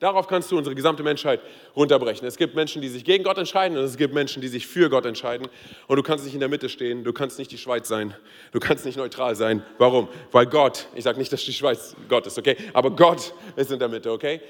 [0.00, 1.40] Darauf kannst du unsere gesamte Menschheit
[1.74, 2.26] runterbrechen.
[2.26, 4.88] Es gibt Menschen, die sich gegen Gott entscheiden und es gibt Menschen, die sich für
[4.88, 5.48] Gott entscheiden.
[5.88, 8.14] Und du kannst nicht in der Mitte stehen, du kannst nicht die Schweiz sein,
[8.52, 9.62] du kannst nicht neutral sein.
[9.78, 10.08] Warum?
[10.30, 12.56] Weil Gott, ich sage nicht, dass die Schweiz Gott ist, okay?
[12.74, 14.40] Aber Gott ist in der Mitte, okay?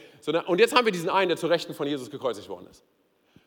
[0.46, 2.84] Und jetzt haben wir diesen einen, der zur Rechten von Jesus gekreuzigt worden ist.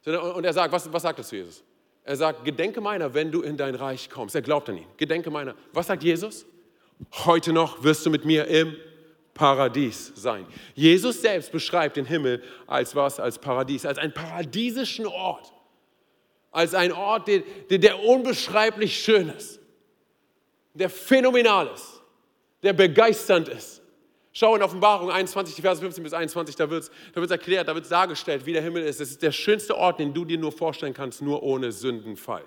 [0.06, 1.64] Und er sagt, was, was sagt er zu Jesus?
[2.04, 4.34] Er sagt, gedenke meiner, wenn du in dein Reich kommst.
[4.34, 4.88] Er glaubt an ihn.
[4.98, 5.54] Gedenke meiner.
[5.72, 6.48] Was sagt Jesus?
[7.26, 8.76] Heute noch wirst du mit mir im
[9.42, 10.46] Paradies sein.
[10.76, 13.20] Jesus selbst beschreibt den Himmel als was?
[13.20, 15.52] Als Paradies, als einen paradiesischen Ort.
[16.52, 17.42] Als ein Ort, der,
[17.80, 19.60] der unbeschreiblich schön ist,
[20.76, 22.04] der phänomenal ist,
[22.62, 23.82] der begeisternd ist.
[24.32, 27.68] Schau in Offenbarung 21, die Verse 15 bis 21, da wird es da wird's erklärt,
[27.68, 29.02] da wird es dargestellt, wie der Himmel ist.
[29.02, 32.44] Es ist der schönste Ort, den du dir nur vorstellen kannst, nur ohne Sündenfall.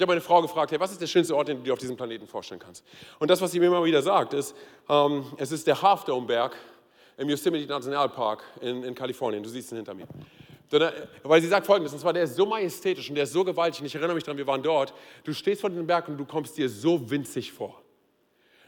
[0.00, 1.78] Ich habe meine Frau gefragt, hey, was ist der schönste Ort, den du dir auf
[1.78, 2.82] diesem Planeten vorstellen kannst?
[3.18, 4.56] Und das, was sie mir immer wieder sagt, ist,
[4.88, 6.56] ähm, es ist der Half Dome Berg
[7.18, 9.42] im Yosemite Nationalpark in, in Kalifornien.
[9.42, 10.06] Du siehst ihn hinter mir.
[11.22, 13.82] Weil sie sagt folgendes, und zwar, der ist so majestätisch und der ist so gewaltig,
[13.82, 16.24] und ich erinnere mich daran, wir waren dort, du stehst vor dem Berg und du
[16.24, 17.82] kommst dir so winzig vor.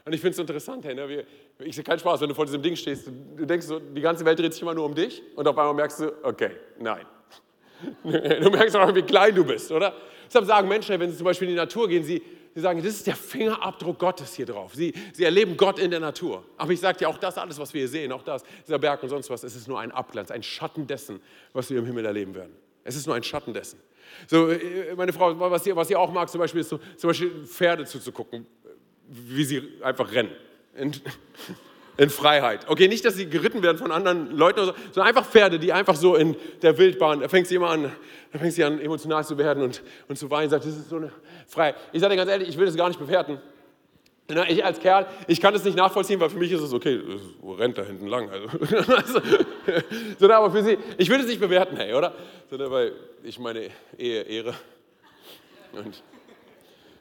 [0.05, 1.25] Und ich finde es interessant, hey, ne?
[1.61, 4.23] Ich sehe keinen Spaß, wenn du vor diesem Ding stehst, du denkst so, die ganze
[4.23, 7.07] Welt dreht sich immer nur um dich und auf einmal merkst du, okay, nein.
[8.03, 9.95] Du merkst auch, wie klein du bist, oder?
[10.33, 12.23] Deshalb sagen Menschen, wenn sie zum Beispiel in die Natur gehen, sie,
[12.55, 14.73] sie sagen, das ist der Fingerabdruck Gottes hier drauf.
[14.73, 16.43] Sie, sie erleben Gott in der Natur.
[16.57, 19.03] Aber ich sage dir, auch das alles, was wir hier sehen, auch das, dieser Berg
[19.03, 21.21] und sonst was, es ist nur ein Abglanz, ein Schatten dessen,
[21.53, 22.53] was wir im Himmel erleben werden.
[22.83, 23.79] Es ist nur ein Schatten dessen.
[24.27, 27.45] So, äh, meine Frau, was sie, was auch mag, zum Beispiel ist so, zum Beispiel
[27.45, 28.45] Pferde zuzugucken
[29.13, 30.31] wie sie einfach rennen.
[31.97, 32.67] In, Freiheit.
[32.67, 34.59] Okay, nicht, dass sie geritten werden von anderen Leuten,
[34.91, 37.91] sondern einfach Pferde, die einfach so in der Wildbahn, da fängt sie immer an,
[38.31, 40.97] da fängt sie an, emotional zu werden und, und zu weinen, sagt, das ist so
[40.97, 41.11] eine
[41.47, 41.75] Freiheit.
[41.91, 43.39] Ich sage dir ganz ehrlich, ich will das gar nicht bewerten.
[44.47, 47.01] Ich als Kerl, ich kann das nicht nachvollziehen, weil für mich ist es okay,
[47.41, 48.29] wo rennt da hinten lang?
[48.29, 48.47] Also,
[50.19, 52.13] so, aber für sie, ich will es nicht bewerten, hey, oder?
[52.49, 54.53] So, weil ich meine Ehe ehre.
[55.73, 56.01] Und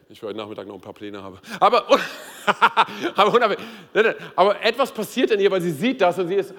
[0.09, 1.39] ich heute Nachmittag noch ein paar Pläne habe.
[1.61, 1.87] Aber,
[4.37, 6.55] aber, etwas passiert in ihr, weil sie sieht das und sie ist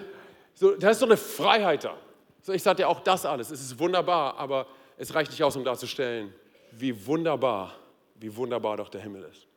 [0.54, 1.98] so, da ist so eine Freiheit da.
[2.42, 4.68] So, ich sagte ja auch das alles, es ist wunderbar, aber
[4.98, 6.34] es reicht nicht aus, um darzustellen,
[6.72, 7.78] wie wunderbar,
[8.16, 9.48] wie wunderbar doch der Himmel ist.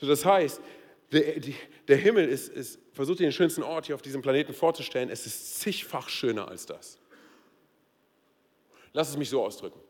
[0.00, 0.60] So, das heißt,
[1.12, 1.40] der,
[1.86, 5.60] der Himmel ist, ist, versucht den schönsten Ort hier auf diesem Planeten vorzustellen, es ist
[5.60, 6.98] zigfach schöner als das.
[8.92, 9.80] Lass es mich so ausdrücken.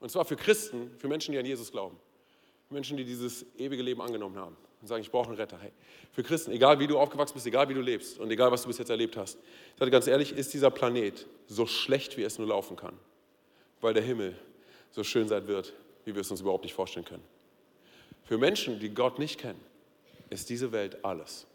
[0.00, 1.96] Und zwar für Christen, für Menschen, die an Jesus glauben.
[2.70, 5.58] Menschen, die dieses ewige Leben angenommen haben und sagen, ich brauche einen Retter.
[5.58, 5.72] Hey,
[6.12, 8.68] für Christen, egal wie du aufgewachsen bist, egal wie du lebst und egal was du
[8.68, 9.38] bis jetzt erlebt hast,
[9.72, 12.98] ich sage ganz ehrlich, ist dieser Planet so schlecht, wie es nur laufen kann,
[13.80, 14.36] weil der Himmel
[14.90, 15.72] so schön sein wird,
[16.04, 17.24] wie wir es uns überhaupt nicht vorstellen können.
[18.24, 19.60] Für Menschen, die Gott nicht kennen,
[20.30, 21.46] ist diese Welt alles.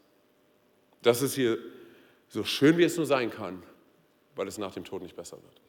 [1.02, 1.58] Das ist hier
[2.28, 3.62] so schön, wie es nur sein kann,
[4.36, 5.60] weil es nach dem Tod nicht besser wird.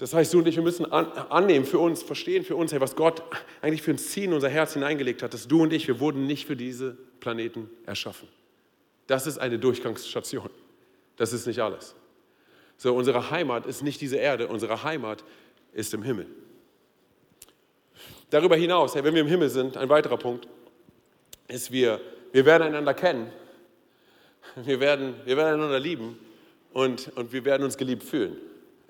[0.00, 2.96] Das heißt, du und ich, wir müssen annehmen für uns, verstehen für uns, hey, was
[2.96, 3.22] Gott
[3.60, 6.26] eigentlich für ein Ziel in unser Herz hineingelegt hat, dass du und ich, wir wurden
[6.26, 8.26] nicht für diese Planeten erschaffen.
[9.06, 10.48] Das ist eine Durchgangsstation.
[11.16, 11.94] Das ist nicht alles.
[12.78, 15.22] So, unsere Heimat ist nicht diese Erde, unsere Heimat
[15.74, 16.28] ist im Himmel.
[18.30, 20.48] Darüber hinaus, hey, wenn wir im Himmel sind, ein weiterer Punkt,
[21.46, 22.00] ist, wir,
[22.32, 23.30] wir werden einander kennen,
[24.64, 26.18] wir werden, wir werden einander lieben
[26.72, 28.38] und, und wir werden uns geliebt fühlen.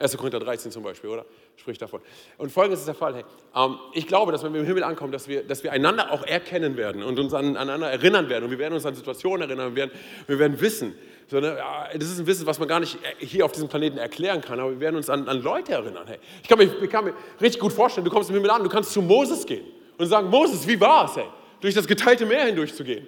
[0.00, 0.16] 1.
[0.16, 1.26] Korinther 13 zum Beispiel, oder?
[1.56, 2.00] Spricht davon.
[2.38, 3.14] Und folgendes ist der Fall.
[3.14, 6.10] Hey, ähm, ich glaube, dass wenn wir im Himmel ankommen, dass wir, dass wir einander
[6.10, 8.44] auch erkennen werden und uns an, aneinander erinnern werden.
[8.44, 9.74] Und wir werden uns an Situationen erinnern.
[9.74, 9.90] Wir werden,
[10.26, 10.94] wir werden wissen.
[11.28, 11.58] So, ne,
[11.94, 14.58] das ist ein Wissen, was man gar nicht hier auf diesem Planeten erklären kann.
[14.58, 16.06] Aber wir werden uns an, an Leute erinnern.
[16.06, 18.62] Hey, ich, kann mir, ich kann mir richtig gut vorstellen, du kommst im Himmel an,
[18.62, 19.64] du kannst zu Moses gehen
[19.98, 21.26] und sagen, Moses, wie war es, hey,
[21.60, 23.06] durch das geteilte Meer hindurch zu gehen?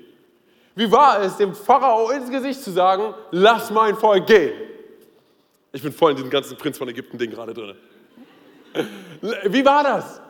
[0.74, 4.71] Wie war es, dem Pharao ins Gesicht zu sagen, lass mein Volk gehen?
[5.72, 7.76] Ich bin voll in diesem ganzen Prinz von Ägypten-Ding gerade drin.
[9.46, 10.20] Wie war das?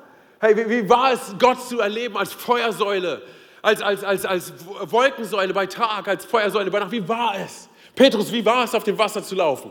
[0.40, 3.22] Hey, wie, wie, war es, Gott zu erleben als Feuersäule,
[3.61, 4.52] als, als, als, als
[4.85, 6.90] Wolkensäule bei Tag, als Feuersäule bei Nacht?
[6.90, 7.68] Wie war es?
[7.94, 9.70] Petrus, wie war es, auf dem Wasser zu laufen?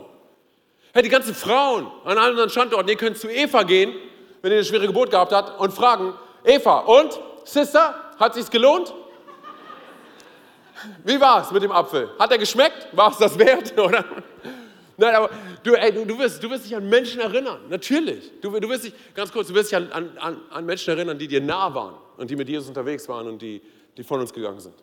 [0.94, 3.94] Hey, die ganzen Frauen an allen anderen Standorten, ihr könnt zu Eva gehen,
[4.42, 8.92] wenn ihr eine schwere Geburt gehabt habt, und fragen, Eva, und, Sister, hat sich's gelohnt?
[11.04, 12.10] Wie war es mit dem Apfel?
[12.18, 12.88] Hat er geschmeckt?
[12.92, 13.78] War es das wert?
[13.78, 14.04] Oder?
[15.02, 15.30] Nein, aber
[15.64, 18.30] du, ey, du, du, wirst, du wirst dich an Menschen erinnern, natürlich.
[18.40, 21.26] Du, du wirst dich, ganz kurz, du wirst dich an, an, an Menschen erinnern, die
[21.26, 23.60] dir nah waren und die mit Jesus unterwegs waren und die,
[23.96, 24.76] die von uns gegangen sind.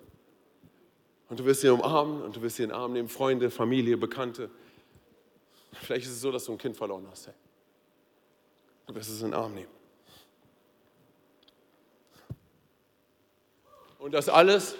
[1.29, 3.95] Und du wirst sie umarmen und du wirst sie in den Arm nehmen, Freunde, Familie,
[3.95, 4.49] Bekannte.
[5.71, 7.27] Vielleicht ist es so, dass du ein Kind verloren hast.
[7.27, 7.33] Hey.
[8.87, 9.71] Du wirst es in den Arm nehmen.
[13.99, 14.75] Und das alles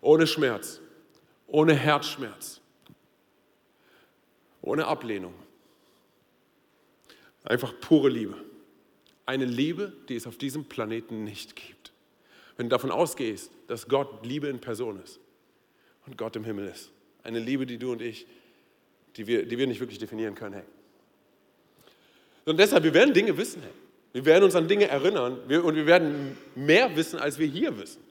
[0.00, 0.80] ohne Schmerz,
[1.48, 2.61] ohne Herzschmerz,
[4.62, 5.34] ohne Ablehnung.
[7.44, 8.36] Einfach pure Liebe.
[9.26, 11.92] Eine Liebe, die es auf diesem Planeten nicht gibt.
[12.56, 15.20] Wenn du davon ausgehst, dass Gott Liebe in Person ist
[16.06, 16.90] und Gott im Himmel ist.
[17.22, 18.26] Eine Liebe, die du und ich,
[19.16, 20.54] die wir, die wir nicht wirklich definieren können.
[20.54, 20.64] Hey.
[22.44, 23.62] Und deshalb, wir werden Dinge wissen.
[23.62, 23.70] Hey.
[24.12, 28.02] Wir werden uns an Dinge erinnern und wir werden mehr wissen, als wir hier wissen.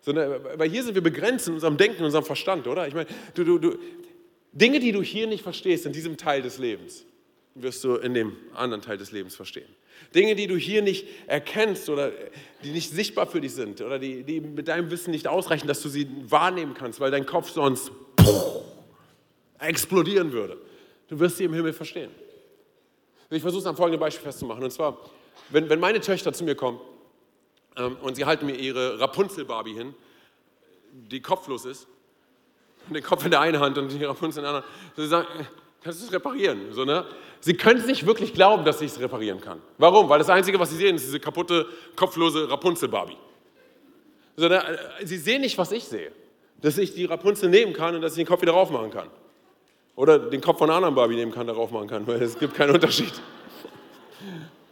[0.00, 2.88] Sondern, weil hier sind wir begrenzt in unserem Denken, in unserem Verstand, oder?
[2.88, 3.78] Ich meine, du, du, du,
[4.54, 7.04] Dinge, die du hier nicht verstehst, in diesem Teil des Lebens,
[7.56, 9.68] wirst du in dem anderen Teil des Lebens verstehen.
[10.14, 12.12] Dinge, die du hier nicht erkennst oder
[12.62, 15.82] die nicht sichtbar für dich sind oder die, die mit deinem Wissen nicht ausreichen, dass
[15.82, 17.90] du sie wahrnehmen kannst, weil dein Kopf sonst
[19.58, 20.56] explodieren würde.
[21.08, 22.10] Du wirst sie im Himmel verstehen.
[23.30, 24.62] Ich versuche es am folgenden Beispiel festzumachen.
[24.62, 24.98] Und zwar,
[25.50, 26.80] wenn, wenn meine Töchter zu mir kommen
[27.76, 29.94] ähm, und sie halten mir ihre Rapunzel-Barbie hin,
[30.92, 31.88] die kopflos ist,
[32.88, 34.70] den Kopf in der einen Hand und die Rapunzel in der anderen.
[34.96, 35.26] Sie sagen,
[35.82, 36.72] kannst du es reparieren?
[36.72, 37.04] So, ne?
[37.40, 39.60] Sie können es nicht wirklich glauben, dass ich es reparieren kann.
[39.78, 40.08] Warum?
[40.08, 41.66] Weil das Einzige, was sie sehen, ist diese kaputte,
[41.96, 43.16] kopflose Rapunzel-Barbie.
[44.36, 44.62] So, ne?
[45.02, 46.10] Sie sehen nicht, was ich sehe.
[46.60, 49.08] Dass ich die Rapunzel nehmen kann und dass ich den Kopf wieder raufmachen kann.
[49.96, 52.54] Oder den Kopf von einer anderen Barbie nehmen kann, darauf machen kann, weil es gibt
[52.54, 53.12] keinen Unterschied.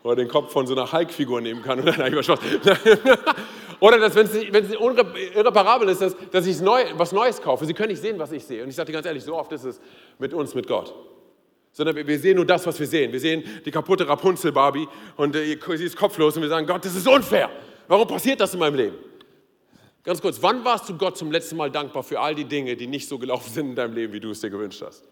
[0.03, 1.79] Oder den Kopf von so einer Hulk-Figur nehmen kann.
[1.85, 2.15] Nein,
[3.81, 7.65] Oder dass, wenn es, wenn es irreparabel ist, dass, dass ich neu, was Neues kaufe.
[7.65, 8.63] Sie können nicht sehen, was ich sehe.
[8.63, 9.81] Und ich sage dir ganz ehrlich, so oft ist es
[10.19, 10.95] mit uns, mit Gott.
[11.73, 13.13] Sondern wir sehen nur das, was wir sehen.
[13.13, 14.87] Wir sehen die kaputte Rapunzel-Barbie
[15.17, 17.51] und äh, sie ist kopflos und wir sagen, Gott, das ist unfair.
[17.89, 18.97] Warum passiert das in meinem Leben?
[20.05, 22.87] Ganz kurz, wann warst du Gott zum letzten Mal dankbar für all die Dinge, die
[22.87, 25.09] nicht so gelaufen sind in deinem Leben, wie du es dir gewünscht hast?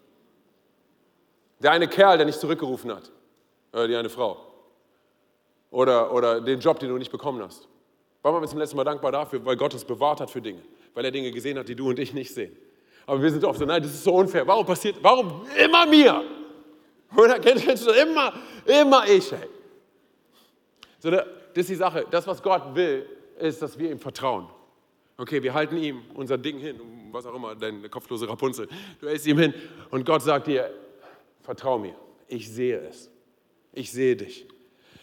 [1.59, 3.11] Der eine Kerl, der nicht zurückgerufen hat,
[3.73, 4.50] oder die eine Frau.
[5.71, 7.67] Oder, oder den Job, den du nicht bekommen hast.
[8.21, 9.43] Wann waren wir zum letzten Mal dankbar dafür?
[9.43, 10.61] Weil Gott es bewahrt hat für Dinge.
[10.93, 12.55] Weil er Dinge gesehen hat, die du und ich nicht sehen.
[13.05, 14.45] Aber wir sind oft so, nein, das ist so unfair.
[14.45, 16.23] Warum passiert, warum immer mir?
[17.15, 17.87] Oder kennst du das?
[17.87, 18.33] Immer,
[18.65, 19.49] immer ich, ey.
[20.99, 22.05] So, das ist die Sache.
[22.11, 23.05] Das, was Gott will,
[23.39, 24.47] ist, dass wir ihm vertrauen.
[25.17, 26.79] Okay, wir halten ihm unser Ding hin,
[27.11, 28.67] was auch immer, deine kopflose Rapunzel.
[28.99, 29.53] Du hältst ihm hin
[29.89, 30.69] und Gott sagt dir,
[31.41, 31.95] vertrau mir,
[32.27, 33.09] ich sehe es.
[33.73, 34.47] Ich sehe dich.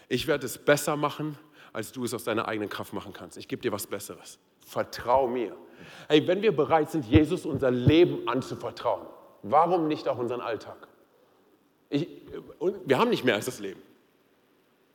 [0.09, 1.38] Ich werde es besser machen,
[1.73, 3.37] als du es aus deiner eigenen Kraft machen kannst.
[3.37, 4.38] Ich gebe dir was Besseres.
[4.66, 5.57] Vertrau mir.
[6.09, 9.07] Hey, wenn wir bereit sind, Jesus unser Leben anzuvertrauen,
[9.42, 10.88] warum nicht auch unseren Alltag?
[11.90, 12.09] Ich,
[12.85, 13.81] wir haben nicht mehr als das Leben.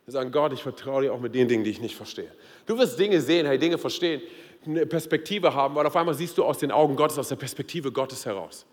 [0.06, 2.30] Wir sagen, Gott, ich vertraue dir auch mit den Dingen, die ich nicht verstehe.
[2.66, 4.22] Du wirst Dinge sehen, hey, Dinge verstehen,
[4.66, 7.92] eine Perspektive haben, weil auf einmal siehst du aus den Augen Gottes, aus der Perspektive
[7.92, 8.66] Gottes heraus.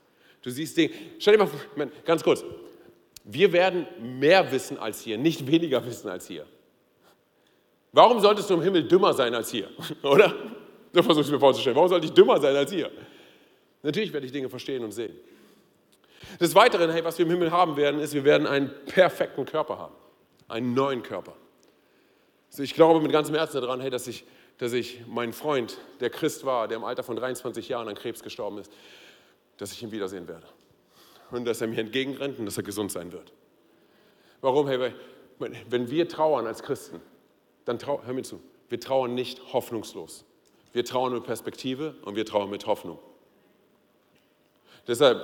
[0.42, 0.92] Du siehst Dinge.
[1.18, 1.60] Stell dir mal vor,
[2.04, 2.44] ganz kurz.
[3.24, 3.86] Wir werden
[4.18, 6.46] mehr wissen als hier, nicht weniger wissen als hier.
[7.92, 9.68] Warum solltest du im Himmel dümmer sein als hier?
[10.02, 10.34] Oder?
[10.92, 11.76] So versuche ich mir vorzustellen.
[11.76, 12.90] Warum sollte ich dümmer sein als hier?
[13.82, 15.14] Natürlich werde ich Dinge verstehen und sehen.
[16.38, 19.78] Des Weiteren, hey, was wir im Himmel haben werden, ist, wir werden einen perfekten Körper
[19.78, 19.94] haben.
[20.48, 21.34] Einen neuen Körper.
[22.50, 24.24] Also ich glaube mit ganzem Herzen daran, hey, dass ich
[24.60, 28.22] dass ich meinen Freund, der Christ war, der im Alter von 23 Jahren an Krebs
[28.22, 28.70] gestorben ist,
[29.56, 30.46] dass ich ihn wiedersehen werde.
[31.30, 33.32] Und dass er mir entgegenrennt und dass er gesund sein wird.
[34.40, 34.66] Warum?
[34.66, 34.92] Hey,
[35.38, 37.00] wenn wir trauern als Christen,
[37.64, 40.24] dann trau, hör mir zu, wir trauern nicht hoffnungslos.
[40.72, 42.98] Wir trauern mit Perspektive und wir trauern mit Hoffnung.
[44.86, 45.20] Deshalb,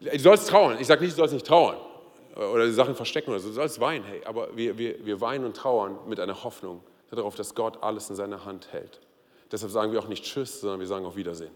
[0.00, 0.78] du sollst trauern.
[0.80, 1.76] Ich sage nicht, du sollst nicht trauern
[2.34, 3.48] oder die Sachen verstecken oder so.
[3.48, 4.22] Du sollst weinen, hey.
[4.24, 8.16] Aber wir, wir, wir weinen und trauern mit einer Hoffnung, darauf, dass Gott alles in
[8.16, 9.00] seiner Hand hält.
[9.50, 11.50] Deshalb sagen wir auch nicht Tschüss, sondern wir sagen auf Wiedersehen.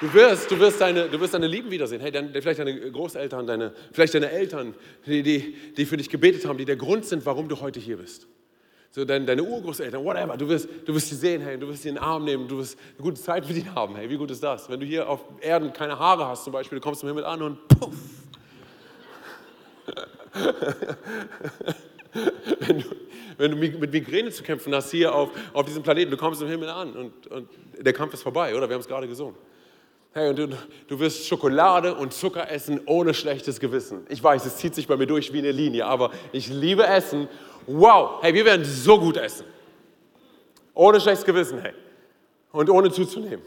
[0.00, 2.00] Du wirst, du wirst, deine, du wirst deine Lieben wiedersehen.
[2.00, 6.46] Hey, deine, vielleicht deine Großeltern, deine, vielleicht deine Eltern, die, die, die für dich gebetet
[6.46, 8.28] haben, die der Grund sind, warum du heute hier bist.
[8.90, 10.36] So deine, deine Urgroßeltern, whatever.
[10.36, 12.58] Du wirst, du wirst sie sehen, hey, du wirst sie in den Arm nehmen, du
[12.58, 13.96] wirst eine gute Zeit mit ihnen haben.
[13.96, 14.70] Hey, wie gut ist das?
[14.70, 17.42] Wenn du hier auf Erden keine Haare hast, zum Beispiel, du kommst im Himmel an
[17.42, 17.96] und puff,
[22.60, 22.84] wenn, du,
[23.36, 26.48] wenn du mit Migräne zu kämpfen hast hier auf, auf diesem Planeten, du kommst im
[26.48, 28.68] Himmel an und, und der Kampf ist vorbei, oder?
[28.68, 29.34] Wir haben es gerade gesungen.
[30.18, 30.48] Hey, und du,
[30.88, 34.04] du wirst Schokolade und Zucker essen ohne schlechtes Gewissen.
[34.08, 37.28] Ich weiß, es zieht sich bei mir durch wie eine Linie, aber ich liebe Essen.
[37.68, 39.46] Wow, hey, wir werden so gut essen.
[40.74, 41.72] Ohne schlechtes Gewissen, hey.
[42.50, 43.42] Und ohne zuzunehmen.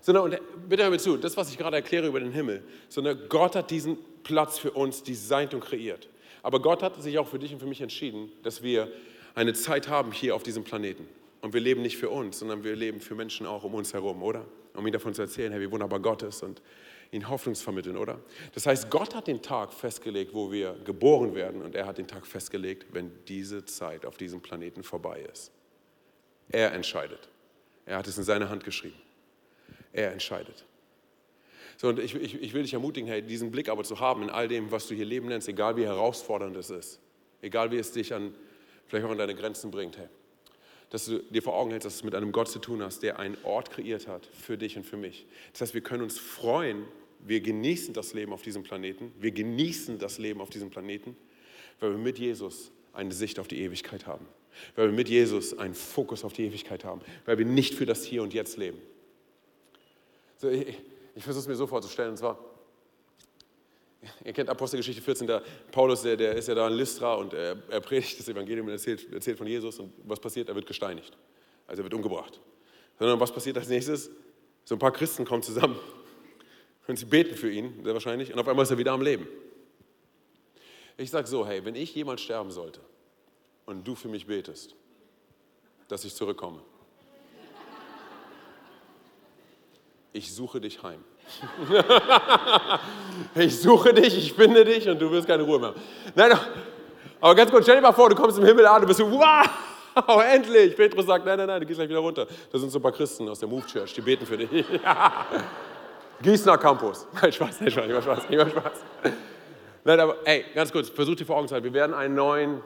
[0.00, 3.18] Sondern, und bitte hör mir zu, das, was ich gerade erkläre über den Himmel, sondern
[3.28, 6.08] Gott hat diesen Platz für uns designt und kreiert.
[6.44, 8.92] Aber Gott hat sich auch für dich und für mich entschieden, dass wir
[9.34, 11.08] eine Zeit haben hier auf diesem Planeten.
[11.40, 14.22] Und wir leben nicht für uns, sondern wir leben für Menschen auch um uns herum,
[14.22, 14.44] oder?
[14.78, 16.62] Um ihnen davon zu erzählen, hey, wie wunderbar Gott ist und
[17.10, 18.20] ihnen Hoffnung vermitteln, oder?
[18.54, 22.06] Das heißt, Gott hat den Tag festgelegt, wo wir geboren werden und er hat den
[22.06, 25.50] Tag festgelegt, wenn diese Zeit auf diesem Planeten vorbei ist.
[26.50, 27.28] Er entscheidet.
[27.86, 29.00] Er hat es in seine Hand geschrieben.
[29.92, 30.64] Er entscheidet.
[31.76, 34.30] So, und ich, ich, ich will dich ermutigen, hey, diesen Blick aber zu haben in
[34.30, 37.00] all dem, was du hier Leben nennst, egal wie herausfordernd es ist,
[37.40, 38.34] egal wie es dich an,
[38.86, 40.08] vielleicht auch an deine Grenzen bringt, hey,
[40.90, 43.02] dass du dir vor Augen hältst, dass du es mit einem Gott zu tun hast,
[43.02, 45.26] der einen Ort kreiert hat für dich und für mich.
[45.52, 46.84] Das heißt, wir können uns freuen,
[47.20, 51.16] wir genießen das Leben auf diesem Planeten, wir genießen das Leben auf diesem Planeten,
[51.80, 54.26] weil wir mit Jesus eine Sicht auf die Ewigkeit haben,
[54.76, 58.04] weil wir mit Jesus einen Fokus auf die Ewigkeit haben, weil wir nicht für das
[58.04, 58.78] Hier und Jetzt leben.
[60.36, 60.78] So, ich,
[61.14, 62.38] ich versuche es mir so vorzustellen, und zwar,
[64.24, 67.56] ihr kennt Apostelgeschichte 14, der Paulus, der, der ist ja da in Lystra und er,
[67.68, 70.48] er predigt das Evangelium und erzählt, erzählt von Jesus und was passiert?
[70.48, 71.16] Er wird gesteinigt,
[71.66, 72.40] also er wird umgebracht.
[72.98, 74.10] Sondern was passiert als nächstes?
[74.64, 75.78] So ein paar Christen kommen zusammen
[76.86, 79.28] und sie beten für ihn, sehr wahrscheinlich, und auf einmal ist er wieder am Leben.
[80.96, 82.80] Ich sage so, hey, wenn ich jemals sterben sollte
[83.66, 84.74] und du für mich betest,
[85.86, 86.60] dass ich zurückkomme,
[90.12, 91.04] ich suche dich heim.
[93.34, 95.74] ich suche dich, ich finde dich und du wirst keine Ruhe mehr.
[96.14, 96.32] Nein,
[97.20, 99.10] aber ganz kurz, stell dir mal vor, du kommst im Himmel an, du bist so,
[99.10, 99.46] wow,
[100.32, 100.76] endlich.
[100.76, 102.26] Petrus sagt, nein, nein, nein, du gehst gleich wieder runter.
[102.50, 104.50] Da sind so ein paar Christen aus der Move Church, die beten für dich.
[106.22, 107.06] Gießener Campus.
[107.20, 108.72] Nein, Spaß, nein, Spaß, nicht Spaß, Spaß.
[109.84, 112.60] Nein, aber ey, ganz kurz, versuch dir vor Augen zu halten, wir werden einen neuen,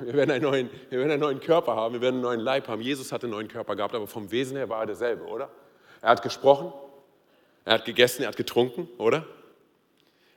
[0.00, 2.68] wir werden einen neuen, wir werden einen neuen Körper haben, wir werden einen neuen Leib
[2.68, 2.80] haben.
[2.80, 5.48] Jesus hatte einen neuen Körper gehabt, aber vom Wesen her war er derselbe, oder?
[6.00, 6.72] Er hat gesprochen,
[7.64, 9.26] er hat gegessen, er hat getrunken, oder?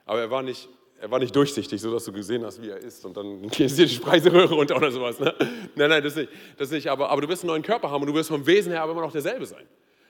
[0.06, 0.70] Aber er war nicht,
[1.00, 3.86] er war nicht durchsichtig, sodass du gesehen hast, wie er ist und dann ist dir
[3.86, 5.20] die Speiseröhre runter oder sowas.
[5.20, 5.34] Ne?
[5.76, 6.30] Nein, nein, das nicht.
[6.58, 8.72] Das nicht aber, aber du wirst einen neuen Körper haben und du wirst vom Wesen
[8.72, 9.66] her aber immer noch derselbe sein.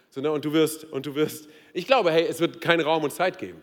[0.09, 0.31] So, ne?
[0.31, 3.37] Und du wirst, und du wirst, ich glaube, hey, es wird keinen Raum und Zeit
[3.37, 3.61] geben.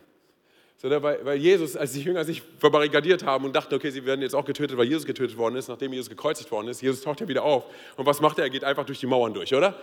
[0.77, 1.03] So, ne?
[1.03, 4.35] weil, weil Jesus, als die Jünger sich verbarrikadiert haben und dachten, okay, sie werden jetzt
[4.35, 7.29] auch getötet, weil Jesus getötet worden ist, nachdem Jesus gekreuzigt worden ist, Jesus taucht ja
[7.29, 7.65] wieder auf.
[7.97, 8.45] Und was macht er?
[8.45, 9.79] Er geht einfach durch die Mauern durch, oder?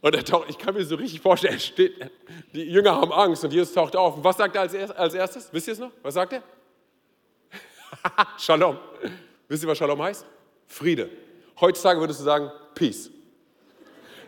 [0.00, 2.10] Und er taucht, ich kann mir so richtig vorstellen, steht,
[2.52, 4.16] die Jünger haben Angst und Jesus taucht auf.
[4.16, 5.48] Und was sagt er als, als erstes?
[5.52, 5.90] Wisst ihr es noch?
[6.02, 6.42] Was sagt er?
[8.38, 8.78] Shalom.
[9.48, 10.26] Wisst ihr, was Shalom heißt?
[10.66, 11.10] Friede.
[11.60, 13.10] Heutzutage würdest du sagen, Peace.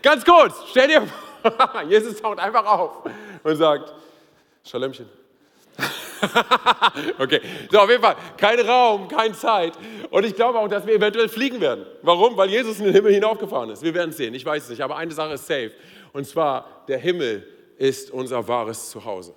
[0.02, 3.02] Ganz kurz, stell dir vor, Jesus taucht einfach auf
[3.42, 3.92] und sagt,
[4.64, 5.08] Shalomchen.
[7.18, 7.40] okay,
[7.70, 9.72] so auf jeden Fall, kein Raum, keine Zeit.
[10.10, 11.86] Und ich glaube auch, dass wir eventuell fliegen werden.
[12.02, 12.36] Warum?
[12.36, 13.82] Weil Jesus in den Himmel hinaufgefahren ist.
[13.82, 14.80] Wir werden es sehen, ich weiß es nicht.
[14.80, 15.72] Aber eine Sache ist safe.
[16.12, 17.46] Und zwar, der Himmel
[17.76, 19.34] ist unser wahres Zuhause.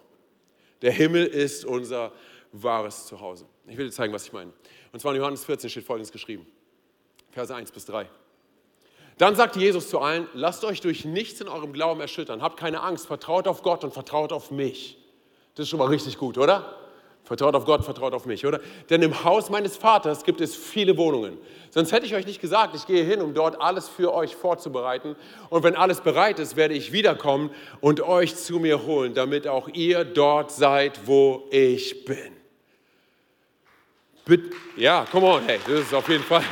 [0.81, 2.11] Der Himmel ist unser
[2.51, 3.45] wahres Zuhause.
[3.67, 4.51] Ich will dir zeigen, was ich meine.
[4.91, 6.45] Und zwar in Johannes 14 steht folgendes geschrieben.
[7.31, 8.07] Verse 1 bis 3.
[9.17, 12.41] Dann sagte Jesus zu allen, lasst euch durch nichts in eurem Glauben erschüttern.
[12.41, 14.97] Habt keine Angst, vertraut auf Gott und vertraut auf mich.
[15.55, 16.77] Das ist schon mal richtig gut, oder?
[17.23, 18.59] Vertraut auf Gott, vertraut auf mich, oder?
[18.89, 21.37] Denn im Haus meines Vaters gibt es viele Wohnungen.
[21.69, 25.15] Sonst hätte ich euch nicht gesagt, ich gehe hin, um dort alles für euch vorzubereiten.
[25.49, 29.69] Und wenn alles bereit ist, werde ich wiederkommen und euch zu mir holen, damit auch
[29.69, 32.35] ihr dort seid, wo ich bin.
[34.25, 36.43] Bitte, ja, come on, hey, das ist auf jeden Fall.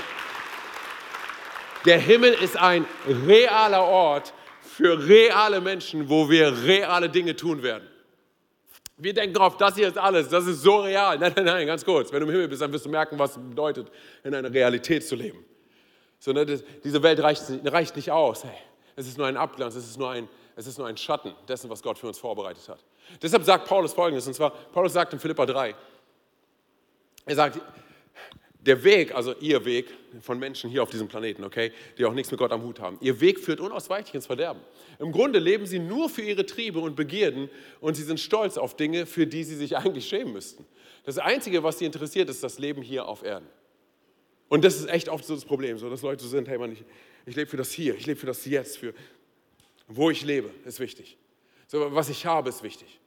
[1.85, 2.85] Der Himmel ist ein
[3.25, 7.87] realer Ort für reale Menschen, wo wir reale Dinge tun werden.
[9.01, 11.17] Wir denken drauf, das hier ist alles, das ist so real.
[11.17, 12.11] Nein, nein, nein, ganz kurz.
[12.11, 13.89] Wenn du im Himmel bist, dann wirst du merken, was es bedeutet,
[14.23, 15.45] in einer Realität zu leben.
[16.19, 18.43] So, ne, diese Welt reicht, reicht nicht aus.
[18.43, 18.57] Hey,
[18.97, 20.27] es ist nur ein Abglanz, es ist nur ein,
[20.57, 22.83] es ist nur ein Schatten dessen, was Gott für uns vorbereitet hat.
[23.21, 25.73] Deshalb sagt Paulus folgendes, und zwar, Paulus sagt in Philippa 3,
[27.25, 27.61] er sagt,
[28.59, 29.87] der Weg, also ihr Weg
[30.21, 32.97] von Menschen hier auf diesem Planeten, okay, die auch nichts mit Gott am Hut haben,
[33.01, 34.61] ihr Weg führt unausweichlich ins Verderben.
[34.99, 37.49] Im Grunde leben sie nur für ihre Triebe und Begierden
[37.79, 40.65] und sie sind stolz auf Dinge, für die sie sich eigentlich schämen müssten.
[41.05, 43.47] Das Einzige, was sie interessiert, ist das Leben hier auf Erden.
[44.49, 46.83] Und das ist echt oft so das Problem, so dass Leute sind, hey Mann, ich,
[47.25, 48.93] ich lebe für das Hier, ich lebe für das Jetzt, für
[49.87, 51.17] wo ich lebe, ist wichtig.
[51.67, 52.99] So, was ich habe, ist wichtig.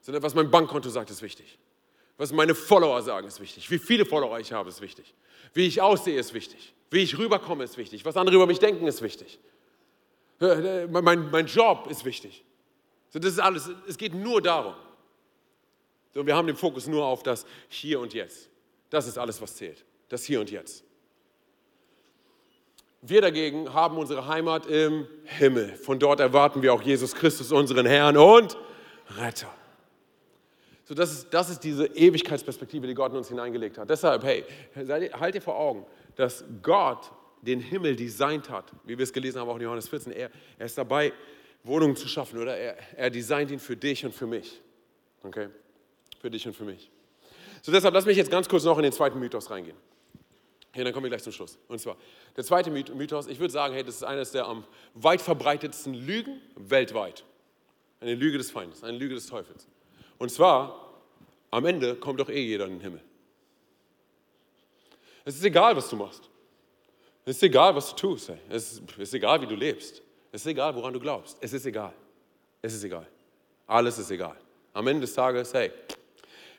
[0.00, 1.58] So, was mein Bankkonto sagt, ist wichtig.
[2.18, 3.70] Was meine Follower sagen, ist wichtig.
[3.70, 5.14] Wie viele Follower ich habe, ist wichtig.
[5.52, 6.74] Wie ich aussehe, ist wichtig.
[6.90, 8.04] Wie ich rüberkomme, ist wichtig.
[8.04, 9.38] Was andere über mich denken, ist wichtig.
[10.40, 12.44] Äh, äh, mein, mein Job ist wichtig.
[13.10, 13.70] So, das ist alles.
[13.86, 14.74] Es geht nur darum.
[16.14, 18.48] So, wir haben den Fokus nur auf das Hier und Jetzt.
[18.88, 19.84] Das ist alles, was zählt.
[20.08, 20.84] Das Hier und Jetzt.
[23.02, 25.76] Wir dagegen haben unsere Heimat im Himmel.
[25.76, 28.56] Von dort erwarten wir auch Jesus Christus, unseren Herrn und
[29.18, 29.52] Retter.
[30.86, 33.90] So, das, ist, das ist diese Ewigkeitsperspektive, die Gott in uns hineingelegt hat.
[33.90, 34.44] Deshalb, hey,
[34.76, 35.84] halt dir vor Augen,
[36.14, 37.10] dass Gott
[37.42, 40.12] den Himmel designt hat, wie wir es gelesen haben auch in Johannes 14.
[40.12, 41.12] Er, er ist dabei,
[41.64, 42.56] Wohnungen zu schaffen, oder?
[42.56, 44.60] Er, er designt ihn für dich und für mich.
[45.24, 45.48] Okay?
[46.20, 46.88] Für dich und für mich.
[47.62, 49.76] So, deshalb lass mich jetzt ganz kurz noch in den zweiten Mythos reingehen.
[50.72, 51.58] Hier, dann kommen wir gleich zum Schluss.
[51.66, 51.96] Und zwar,
[52.36, 54.64] der zweite Mythos, ich würde sagen, hey, das ist eines der am
[54.94, 57.24] weit verbreitetsten Lügen weltweit.
[57.98, 59.66] Eine Lüge des Feindes, eine Lüge des Teufels.
[60.18, 60.94] Und zwar,
[61.50, 63.02] am Ende kommt doch eh jeder in den Himmel.
[65.24, 66.30] Es ist egal, was du machst.
[67.24, 68.30] Es ist egal, was du tust.
[68.48, 70.02] Es ist egal, wie du lebst.
[70.30, 71.36] Es ist egal, woran du glaubst.
[71.40, 71.92] Es ist egal.
[72.62, 73.06] Es ist egal.
[73.66, 74.36] Alles ist egal.
[74.72, 75.72] Am Ende des Tages, hey,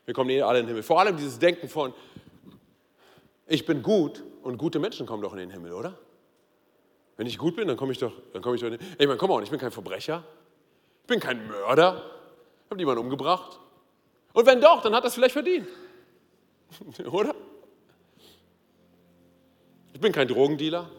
[0.06, 0.84] wir kommen eh alle in den Himmel.
[0.84, 1.94] Vor allem dieses Denken von,
[3.46, 5.98] ich bin gut und gute Menschen kommen doch in den Himmel, oder?
[7.16, 8.96] Wenn ich gut bin, dann komme ich doch, dann komme ich doch in den Himmel.
[9.00, 10.24] Ich meine, komm mal, ich bin kein Verbrecher.
[11.04, 12.04] Ich bin kein Mörder.
[12.68, 13.62] Ich habe niemanden umgebracht.
[14.34, 15.70] Und wenn doch, dann hat er es vielleicht verdient.
[17.10, 17.34] Oder?
[19.94, 20.90] Ich bin kein Drogendealer.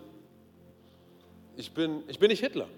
[1.57, 2.69] Ich bin, ich bin nicht Hitler.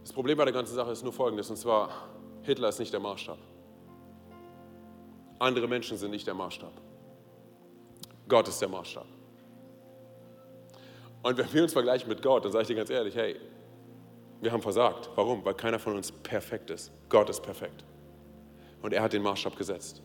[0.00, 2.08] Das Problem bei der ganzen Sache ist nur folgendes, und zwar,
[2.44, 3.36] Hitler ist nicht der Maßstab.
[5.38, 6.72] Andere Menschen sind nicht der Maßstab.
[8.26, 9.06] Gott ist der Maßstab.
[11.22, 13.38] Und wenn wir uns vergleichen mit Gott, dann sage ich dir ganz ehrlich, hey,
[14.40, 15.10] wir haben versagt.
[15.14, 15.44] Warum?
[15.44, 16.90] Weil keiner von uns perfekt ist.
[17.08, 17.84] Gott ist perfekt.
[18.82, 20.02] Und er hat den Maßstab gesetzt.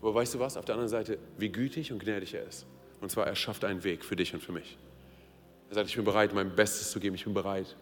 [0.00, 0.56] Aber weißt du was?
[0.56, 2.66] Auf der anderen Seite, wie gütig und gnädig er ist.
[3.00, 4.76] Und zwar, er schafft einen Weg für dich und für mich.
[5.68, 7.14] Er sagt, ich bin bereit, mein Bestes zu geben.
[7.14, 7.76] Ich bin bereit,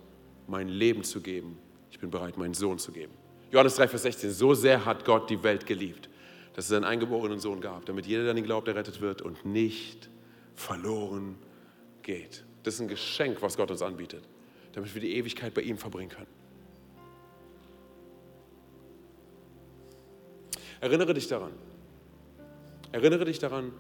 [0.47, 1.59] mein Leben zu geben.
[1.91, 3.13] Ich bin bereit, meinen Sohn zu geben.
[3.51, 4.31] Johannes 3, Vers 16.
[4.31, 6.09] So sehr hat Gott die Welt geliebt,
[6.55, 9.45] dass es einen eingeborenen Sohn gab, damit jeder, der an ihn glaubt, errettet wird und
[9.47, 10.11] nicht
[10.55, 11.39] verloren
[12.03, 12.45] geht.
[12.63, 14.23] Das ist ein Geschenk, was Gott uns anbietet
[14.73, 16.41] damit wir die Ewigkeit bei ihm verbringen können.
[20.81, 21.53] Erinnere dich daran.
[22.93, 23.73] Erinnere dich daran,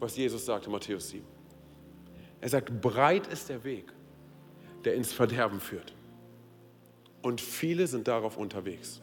[0.00, 1.24] was Jesus sagte, Matthäus 7.
[2.40, 3.92] Er sagt, breit ist der Weg,
[4.84, 5.94] der ins Verderben führt.
[7.22, 9.00] Und viele sind darauf unterwegs.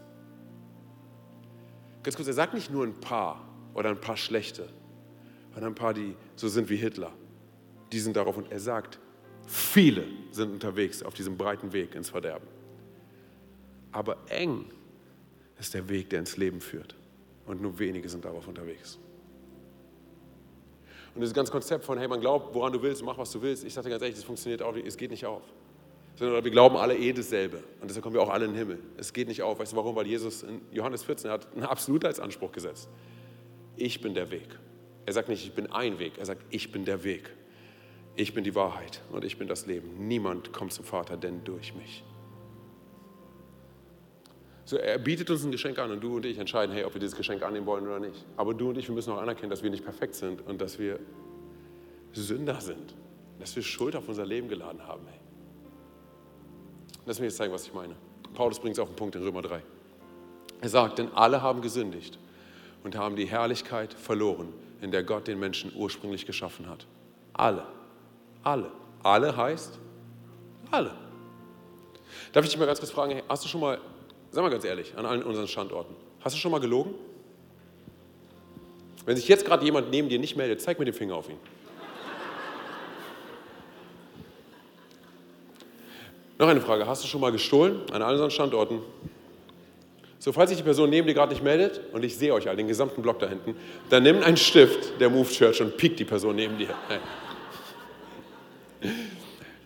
[2.03, 4.69] Ganz kurz, er sagt nicht nur ein paar oder ein paar schlechte,
[5.53, 7.11] sondern ein paar, die so sind wie Hitler.
[7.91, 8.99] Die sind darauf und er sagt,
[9.52, 12.47] viele sind unterwegs auf diesem breiten Weg ins Verderben.
[13.91, 14.66] Aber eng
[15.60, 16.95] ist der Weg, der ins Leben führt.
[17.45, 18.97] Und nur wenige sind darauf unterwegs.
[21.14, 23.66] Und dieses ganze Konzept von, hey, man glaubt, woran du willst, mach, was du willst,
[23.66, 25.41] ich sage dir ganz ehrlich, das funktioniert auch, es geht nicht auf.
[26.16, 27.58] Sondern wir glauben alle eh dasselbe.
[27.82, 28.80] Und deshalb kommen wir auch alle in den Himmel.
[28.97, 29.60] Es geht nicht auf.
[29.60, 29.95] Weißt du warum?
[29.95, 32.89] Weil Jesus in Johannes 14 hat einen Absolutheitsanspruch gesetzt.
[33.76, 34.47] Ich bin der Weg.
[35.06, 36.14] Er sagt nicht, ich bin ein Weg.
[36.18, 37.32] Er sagt, ich bin der Weg.
[38.16, 40.07] Ich bin die Wahrheit und ich bin das Leben.
[40.07, 42.03] Niemand kommt zum Vater, denn durch mich.
[44.66, 46.99] So, er bietet uns ein Geschenk an und du und ich entscheiden, hey, ob wir
[46.99, 48.26] dieses Geschenk annehmen wollen oder nicht.
[48.38, 50.80] Aber du und ich, wir müssen auch anerkennen, dass wir nicht perfekt sind und dass
[50.80, 50.99] wir
[52.14, 52.95] Sünder sind.
[53.39, 55.01] Dass wir Schuld auf unser Leben geladen haben.
[55.07, 55.20] Hey.
[57.05, 57.95] Lass mich jetzt zeigen, was ich meine.
[58.34, 59.62] Paulus bringt es auf den Punkt in Römer 3.
[60.62, 62.20] Er sagt, denn alle haben gesündigt
[62.84, 66.86] und haben die Herrlichkeit verloren, in der Gott den Menschen ursprünglich geschaffen hat.
[67.34, 67.66] Alle.
[68.44, 68.72] Alle.
[69.04, 69.80] Alle heißt
[70.72, 70.92] alle.
[72.34, 73.78] Darf ich dich mal ganz kurz fragen, hast du schon mal,
[74.32, 76.94] sag mal ganz ehrlich, an allen unseren Standorten, hast du schon mal gelogen?
[79.06, 81.38] Wenn sich jetzt gerade jemand neben dir nicht meldet, zeig mir den Finger auf ihn.
[86.38, 88.80] Noch eine Frage, hast du schon mal gestohlen an allen unseren Standorten?
[90.18, 92.56] So, falls sich die Person neben dir gerade nicht meldet und ich sehe euch all,
[92.56, 93.56] den gesamten Block da hinten,
[93.89, 96.70] dann nimm einen Stift der Move Church und piek die Person neben dir.
[96.88, 97.00] Hey.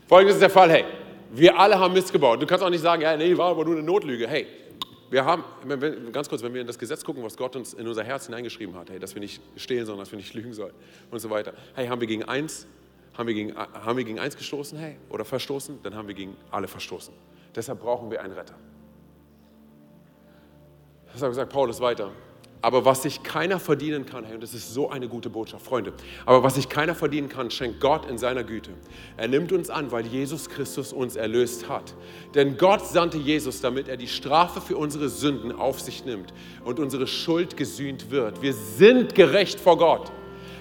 [0.08, 0.86] Folgendes ist der Fall, hey,
[1.32, 2.42] wir alle haben Mist gebaut.
[2.42, 4.28] Du kannst auch nicht sagen, ja, nee, war aber nur eine Notlüge.
[4.28, 4.48] Hey,
[5.10, 5.44] wir haben,
[6.12, 8.76] ganz kurz, wenn wir in das Gesetz gucken, was Gott uns in unser Herz hineingeschrieben
[8.76, 10.74] hat, hey, dass wir nicht stehlen sollen, dass wir nicht lügen sollen
[11.12, 11.54] und so weiter.
[11.76, 12.68] Hey, haben wir gegen eins,
[13.18, 16.36] haben wir gegen, haben wir gegen eins gestoßen, hey, oder verstoßen, dann haben wir gegen
[16.52, 17.14] alle verstoßen.
[17.56, 18.56] Deshalb brauchen wir einen Retter.
[21.14, 22.12] Deshalb sagt Paulus weiter,
[22.66, 25.94] aber was sich keiner verdienen kann, hey, und das ist so eine gute Botschaft, Freunde,
[26.26, 28.72] aber was sich keiner verdienen kann, schenkt Gott in seiner Güte.
[29.18, 31.94] Er nimmt uns an, weil Jesus Christus uns erlöst hat.
[32.34, 36.80] Denn Gott sandte Jesus, damit er die Strafe für unsere Sünden auf sich nimmt und
[36.80, 38.42] unsere Schuld gesühnt wird.
[38.42, 40.12] Wir sind gerecht vor Gott,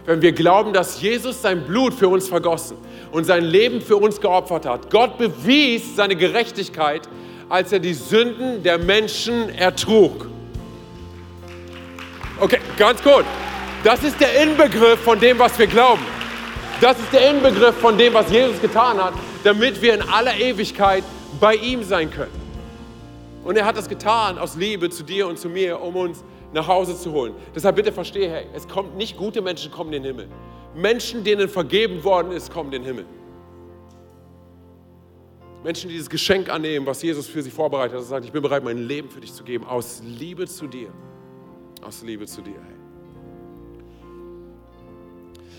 [0.04, 2.76] wenn wir glauben, dass Jesus sein Blut für uns vergossen
[3.12, 4.90] und sein Leben für uns geopfert hat.
[4.90, 7.08] Gott bewies seine Gerechtigkeit,
[7.48, 10.33] als er die Sünden der Menschen ertrug.
[12.76, 13.24] Ganz gut.
[13.84, 16.02] Das ist der Inbegriff von dem, was wir glauben.
[16.80, 19.14] Das ist der Inbegriff von dem, was Jesus getan hat,
[19.44, 21.04] damit wir in aller Ewigkeit
[21.38, 22.32] bei ihm sein können.
[23.44, 26.66] Und er hat das getan aus Liebe zu dir und zu mir, um uns nach
[26.66, 27.34] Hause zu holen.
[27.54, 30.28] Deshalb bitte verstehe, hey, es kommt nicht gute Menschen kommen in den Himmel.
[30.74, 33.06] Menschen, denen vergeben worden ist, kommen in den Himmel.
[35.62, 38.42] Menschen, die dieses Geschenk annehmen, was Jesus für sie vorbereitet hat, und sagt, ich bin
[38.42, 40.88] bereit, mein Leben für dich zu geben, aus Liebe zu dir
[41.84, 42.52] aus Liebe zu dir.
[42.52, 42.76] Hey.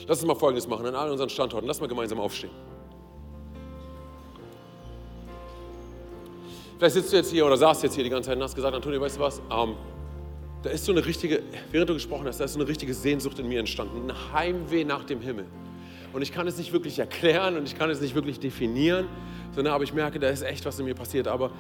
[0.08, 1.68] Lass uns mal Folgendes machen an all unseren Standorten.
[1.68, 2.52] Lass mal gemeinsam aufstehen.
[6.78, 8.76] Vielleicht sitzt du jetzt hier oder saßt jetzt hier die ganze Zeit und hast gesagt,
[8.76, 9.42] Antonio, weißt du was?
[9.50, 9.76] Ähm,
[10.62, 13.40] da ist so eine richtige, während du gesprochen hast, da ist so eine richtige Sehnsucht
[13.40, 14.10] in mir entstanden.
[14.10, 15.46] Ein Heimweh nach dem Himmel.
[16.12, 19.08] Und ich kann es nicht wirklich erklären und ich kann es nicht wirklich definieren,
[19.54, 21.28] sondern aber ich merke, da ist echt was in mir passiert.
[21.28, 21.52] Aber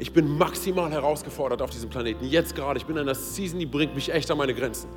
[0.00, 2.24] ich bin maximal herausgefordert auf diesem Planeten.
[2.24, 4.88] Jetzt gerade, ich bin in einer Season, die bringt mich echt an meine Grenzen.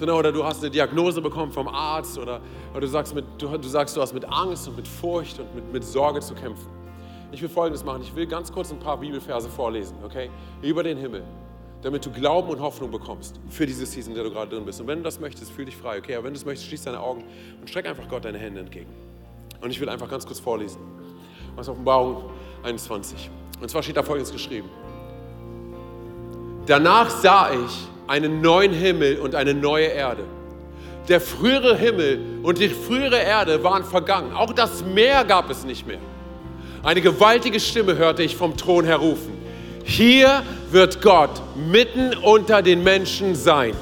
[0.00, 2.40] Oder du hast eine Diagnose bekommen vom Arzt oder,
[2.72, 5.54] oder du, sagst mit, du, du, sagst, du hast mit Angst und mit Furcht und
[5.54, 6.66] mit, mit Sorge zu kämpfen.
[7.32, 8.02] Ich will Folgendes machen.
[8.02, 10.30] Ich will ganz kurz ein paar Bibelverse vorlesen, okay?
[10.62, 11.22] Über den Himmel,
[11.82, 14.80] damit du Glauben und Hoffnung bekommst für diese Season, in der du gerade drin bist.
[14.80, 16.14] Und wenn du das möchtest, fühl dich frei, okay?
[16.14, 17.22] Aber wenn du es möchtest, schließ deine Augen
[17.60, 18.90] und streck einfach Gott deine Hände entgegen.
[19.60, 20.80] Und ich will einfach ganz kurz vorlesen.
[21.56, 22.24] Aus Offenbarung
[22.62, 23.30] 21.
[23.60, 24.68] Und zwar steht da folgendes geschrieben.
[26.66, 30.24] Danach sah ich einen neuen Himmel und eine neue Erde.
[31.08, 34.32] Der frühere Himmel und die frühere Erde waren vergangen.
[34.34, 35.98] Auch das Meer gab es nicht mehr.
[36.82, 39.32] Eine gewaltige Stimme hörte ich vom Thron her rufen.
[39.84, 43.74] Hier wird Gott mitten unter den Menschen sein.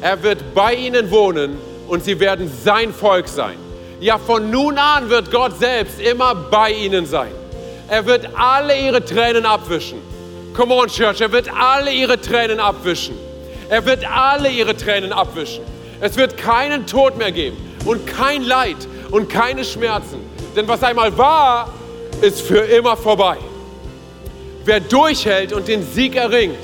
[0.00, 1.56] Er wird bei ihnen wohnen
[1.88, 3.56] und sie werden sein Volk sein.
[4.00, 7.32] Ja, von nun an wird Gott selbst immer bei ihnen sein.
[7.88, 9.98] Er wird alle ihre Tränen abwischen.
[10.54, 13.14] Come on, Church, er wird alle ihre Tränen abwischen.
[13.68, 15.62] Er wird alle ihre Tränen abwischen.
[16.00, 18.76] Es wird keinen Tod mehr geben und kein Leid
[19.10, 20.18] und keine Schmerzen.
[20.56, 21.72] Denn was einmal war,
[22.22, 23.36] ist für immer vorbei.
[24.64, 26.58] Wer durchhält und den Sieg erringt,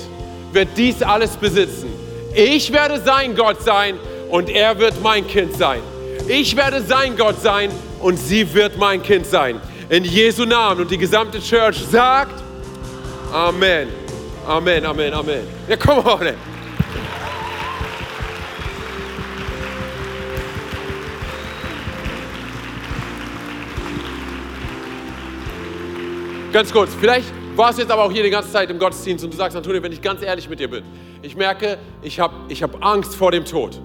[0.52, 1.92] wird dies alles besitzen.
[2.34, 3.96] Ich werde sein Gott sein
[4.30, 5.80] und er wird mein Kind sein.
[6.26, 7.70] Ich werde sein Gott sein
[8.00, 9.60] und sie wird mein Kind sein.
[9.88, 10.82] In Jesu Namen.
[10.82, 12.42] Und die gesamte Church sagt
[13.32, 13.88] Amen.
[14.46, 15.46] Amen, Amen, Amen.
[15.68, 16.34] Ja, komm on.
[26.52, 29.32] Ganz kurz, vielleicht warst du jetzt aber auch hier die ganze Zeit im Gottesdienst und
[29.32, 30.84] du sagst, Antonio, wenn ich ganz ehrlich mit dir bin,
[31.22, 33.80] ich merke, ich habe ich hab Angst vor dem Tod.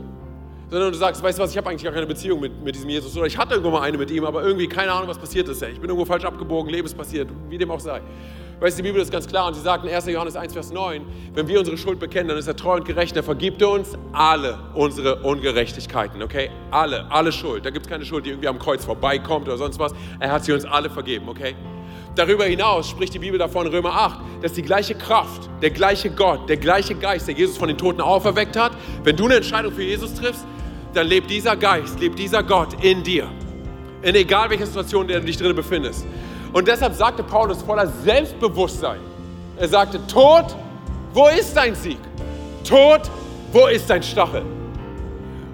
[0.70, 2.90] Sondern du sagst, weißt du was, ich habe eigentlich gar keine Beziehung mit, mit diesem
[2.90, 5.48] Jesus oder ich hatte irgendwo mal eine mit ihm, aber irgendwie keine Ahnung, was passiert
[5.48, 5.62] ist.
[5.62, 8.02] Ich bin irgendwo falsch abgebogen, Leben ist passiert, wie dem auch sei.
[8.60, 10.08] Weißt du, die Bibel ist ganz klar und sie sagt in 1.
[10.08, 11.06] Johannes 1, Vers 9,
[11.36, 14.58] wenn wir unsere Schuld bekennen, dann ist er treu und gerecht, er vergibt uns alle
[14.74, 16.50] unsere Ungerechtigkeiten, okay?
[16.72, 17.66] Alle, alle Schuld.
[17.66, 19.94] Da gibt es keine Schuld, die irgendwie am Kreuz vorbeikommt oder sonst was.
[20.20, 21.56] Er hat sie uns alle vergeben, okay?
[22.16, 26.10] Darüber hinaus spricht die Bibel davon in Römer 8, dass die gleiche Kraft, der gleiche
[26.10, 28.72] Gott, der gleiche Geist, der Jesus von den Toten auferweckt hat,
[29.04, 30.48] wenn du eine Entscheidung für Jesus triffst,
[30.98, 33.30] dann lebt dieser Geist, lebt dieser Gott in dir.
[34.02, 36.06] In egal welcher Situation, du dich drin befindest.
[36.54, 39.00] Und deshalb sagte Paulus voller Selbstbewusstsein,
[39.58, 40.56] er sagte, Tod,
[41.14, 42.00] wo ist dein Sieg?
[42.64, 43.02] Tod,
[43.52, 44.44] wo ist dein Stachel?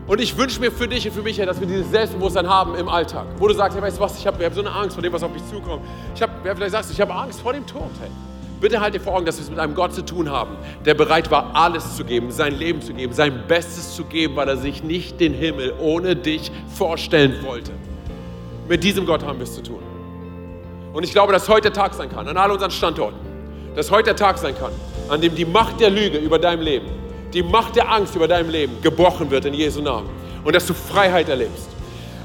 [0.07, 2.89] Und ich wünsche mir für dich und für mich, dass wir dieses Selbstbewusstsein haben im
[2.89, 3.25] Alltag.
[3.37, 5.13] Wo du sagst, hey, weißt du was, ich habe hab so eine Angst vor dem,
[5.13, 5.81] was auf mich zukommt.
[6.15, 7.89] Ich habe, vielleicht sagst du, ich habe Angst vor dem Tod.
[8.01, 8.09] Hey.
[8.63, 10.55] Bitte halt dir vor Augen, dass wir es mit einem Gott zu tun haben,
[10.85, 14.47] der bereit war, alles zu geben, sein Leben zu geben, sein Bestes zu geben, weil
[14.47, 17.73] er sich nicht den Himmel ohne dich vorstellen wollte.
[18.69, 19.83] Mit diesem Gott haben wir es zu tun.
[20.93, 23.19] Und ich glaube, dass heute der Tag sein kann, an all unseren Standorten,
[23.75, 24.71] dass heute der Tag sein kann,
[25.09, 26.87] an dem die Macht der Lüge über deinem Leben
[27.33, 30.09] die Macht der Angst über deinem Leben gebrochen wird in Jesu Namen
[30.43, 31.67] und dass du Freiheit erlebst.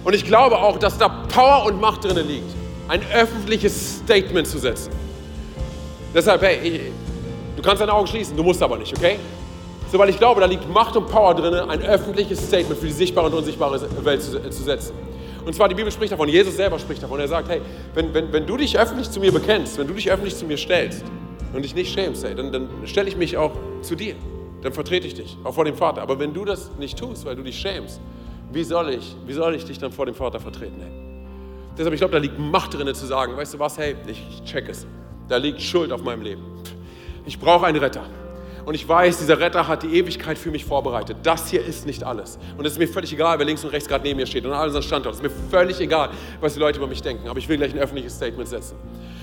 [0.05, 2.55] Und ich glaube auch, dass da Power und Macht drin liegt,
[2.89, 4.93] ein öffentliches Statement zu setzen.
[6.19, 6.81] Deshalb, hey, ich,
[7.57, 9.19] du kannst deine Augen schließen, du musst aber nicht, okay?
[9.91, 12.93] So, weil ich glaube, da liegt Macht und Power drin, ein öffentliches Statement für die
[12.93, 14.93] sichtbare und unsichtbare Welt zu, zu setzen.
[15.47, 17.21] Und zwar, die Bibel spricht davon, Jesus selber spricht davon.
[17.21, 17.61] Er sagt, hey,
[17.95, 20.59] wenn, wenn, wenn du dich öffentlich zu mir bekennst, wenn du dich öffentlich zu mir
[20.59, 21.05] stellst
[21.55, 24.15] und dich nicht schämst, hey, dann, dann stelle ich mich auch zu dir
[24.63, 26.03] dann vertrete ich dich, auch vor dem Vater.
[26.03, 28.01] Aber wenn du das nicht tust, weil du dich schämst,
[28.53, 30.81] wie soll ich, wie soll ich dich dann vor dem Vater vertreten?
[30.81, 30.91] Hey?
[31.77, 34.69] Deshalb, ich glaube, da liegt Macht drin zu sagen, weißt du was, hey, ich check
[34.69, 34.87] es.
[35.29, 36.43] Da liegt Schuld auf meinem Leben.
[37.27, 38.05] Ich brauche einen Retter.
[38.65, 41.17] Und ich weiß, dieser Retter hat die Ewigkeit für mich vorbereitet.
[41.23, 42.39] Das hier ist nicht alles.
[42.59, 44.53] Und es ist mir völlig egal, wer links und rechts gerade neben mir steht und
[44.53, 45.15] an unseren Standort.
[45.15, 46.11] Es ist mir völlig egal,
[46.41, 47.29] was die Leute über mich denken.
[47.29, 48.77] Aber ich will gleich ein öffentliches Statement setzen.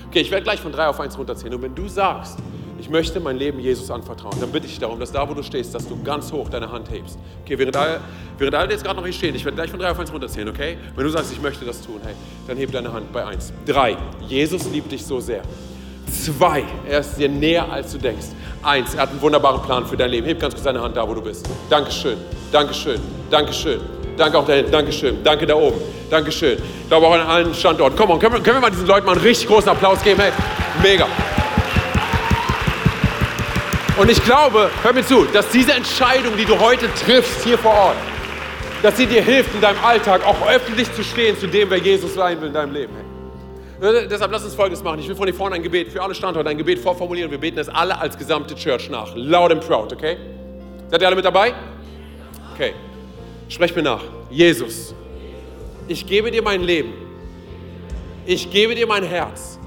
[0.08, 1.54] Okay, ich werde gleich von drei auf eins runterzählen.
[1.54, 2.38] Und wenn du sagst,
[2.78, 5.74] ich möchte mein Leben Jesus anvertrauen, dann bitte ich darum, dass da, wo du stehst,
[5.74, 7.18] dass du ganz hoch deine Hand hebst.
[7.44, 8.00] Okay, während alle,
[8.38, 10.48] während alle jetzt gerade noch hier stehen, ich werde gleich von drei auf eins runterzählen,
[10.48, 10.76] okay?
[10.94, 12.14] Wenn du sagst, ich möchte das tun, hey,
[12.46, 13.52] dann heb deine Hand bei eins.
[13.64, 13.96] Drei,
[14.28, 15.42] Jesus liebt dich so sehr.
[16.06, 18.26] Zwei, er ist dir näher, als du denkst.
[18.62, 20.26] Eins, er hat einen wunderbaren Plan für dein Leben.
[20.26, 21.48] Heb ganz kurz deine Hand da, wo du bist.
[21.68, 22.18] Dankeschön,
[22.50, 23.00] Dankeschön,
[23.30, 23.80] Dankeschön.
[24.16, 25.22] Danke auch da hinten, Dankeschön.
[25.22, 25.78] Danke da oben,
[26.10, 26.58] Dankeschön.
[26.58, 27.96] Ich glaube auch an allen Standorten.
[27.96, 30.20] Komm können wir, können wir mal diesen Leuten mal einen richtig großen Applaus geben?
[30.20, 30.32] Hey,
[30.82, 31.06] mega.
[33.96, 37.72] Und ich glaube, hör mir zu, dass diese Entscheidung, die du heute triffst hier vor
[37.72, 37.96] Ort,
[38.82, 42.14] dass sie dir hilft, in deinem Alltag auch öffentlich zu stehen zu dem, wer Jesus
[42.14, 42.92] sein will in deinem Leben.
[42.94, 43.15] Hey.
[43.80, 45.00] Deshalb lass uns Folgendes machen.
[45.00, 47.30] Ich will von hier vorne ein Gebet für alle Standorte, ein Gebet vorformulieren.
[47.30, 49.14] Wir beten es alle als gesamte Church nach.
[49.14, 50.16] Loud and proud, okay?
[50.90, 51.52] Seid ihr alle mit dabei?
[52.54, 52.72] Okay.
[53.48, 54.02] Sprech mir nach.
[54.30, 54.94] Jesus,
[55.88, 56.94] ich gebe dir mein Leben.
[58.24, 59.58] Ich gebe dir mein Herz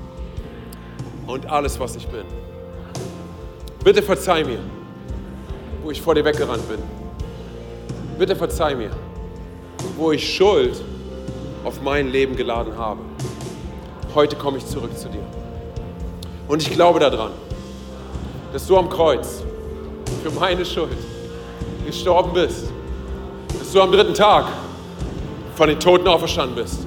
[1.28, 2.26] und alles, was ich bin.
[3.84, 4.60] Bitte verzeih mir,
[5.84, 6.80] wo ich vor dir weggerannt bin.
[8.18, 8.90] Bitte verzeih mir,
[9.96, 10.82] wo ich Schuld
[11.64, 13.00] auf mein Leben geladen habe.
[14.16, 15.24] Heute komme ich zurück zu dir.
[16.48, 17.32] Und ich glaube daran,
[18.52, 19.44] dass du am Kreuz
[20.24, 20.98] für meine Schuld
[21.86, 22.72] gestorben bist.
[23.60, 24.46] Dass du am dritten Tag
[25.56, 26.80] von den Toten auferstanden bist.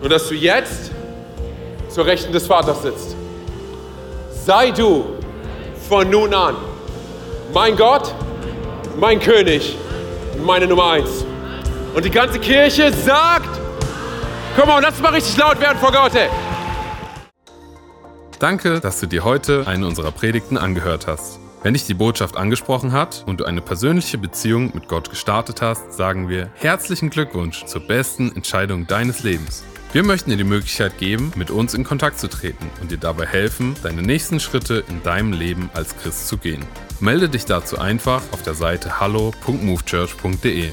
[0.00, 0.92] Und dass du jetzt
[1.88, 3.16] zur Rechten des Vaters sitzt.
[4.30, 5.04] Sei du
[5.88, 6.54] von nun an.
[7.52, 8.14] Mein Gott,
[9.00, 9.76] mein König,
[10.44, 11.24] meine Nummer eins.
[11.94, 13.58] Und die ganze Kirche sagt,
[14.58, 16.14] komm mal, lass mal richtig laut werden vor Gott.
[16.14, 16.28] Ey.
[18.38, 21.38] Danke, dass du dir heute eine unserer Predigten angehört hast.
[21.62, 25.92] Wenn dich die Botschaft angesprochen hat und du eine persönliche Beziehung mit Gott gestartet hast,
[25.92, 29.64] sagen wir herzlichen Glückwunsch zur besten Entscheidung deines Lebens.
[29.92, 33.26] Wir möchten dir die Möglichkeit geben, mit uns in Kontakt zu treten und dir dabei
[33.26, 36.64] helfen, deine nächsten Schritte in deinem Leben als Christ zu gehen.
[37.00, 40.72] Melde dich dazu einfach auf der Seite hallo.movechurch.de.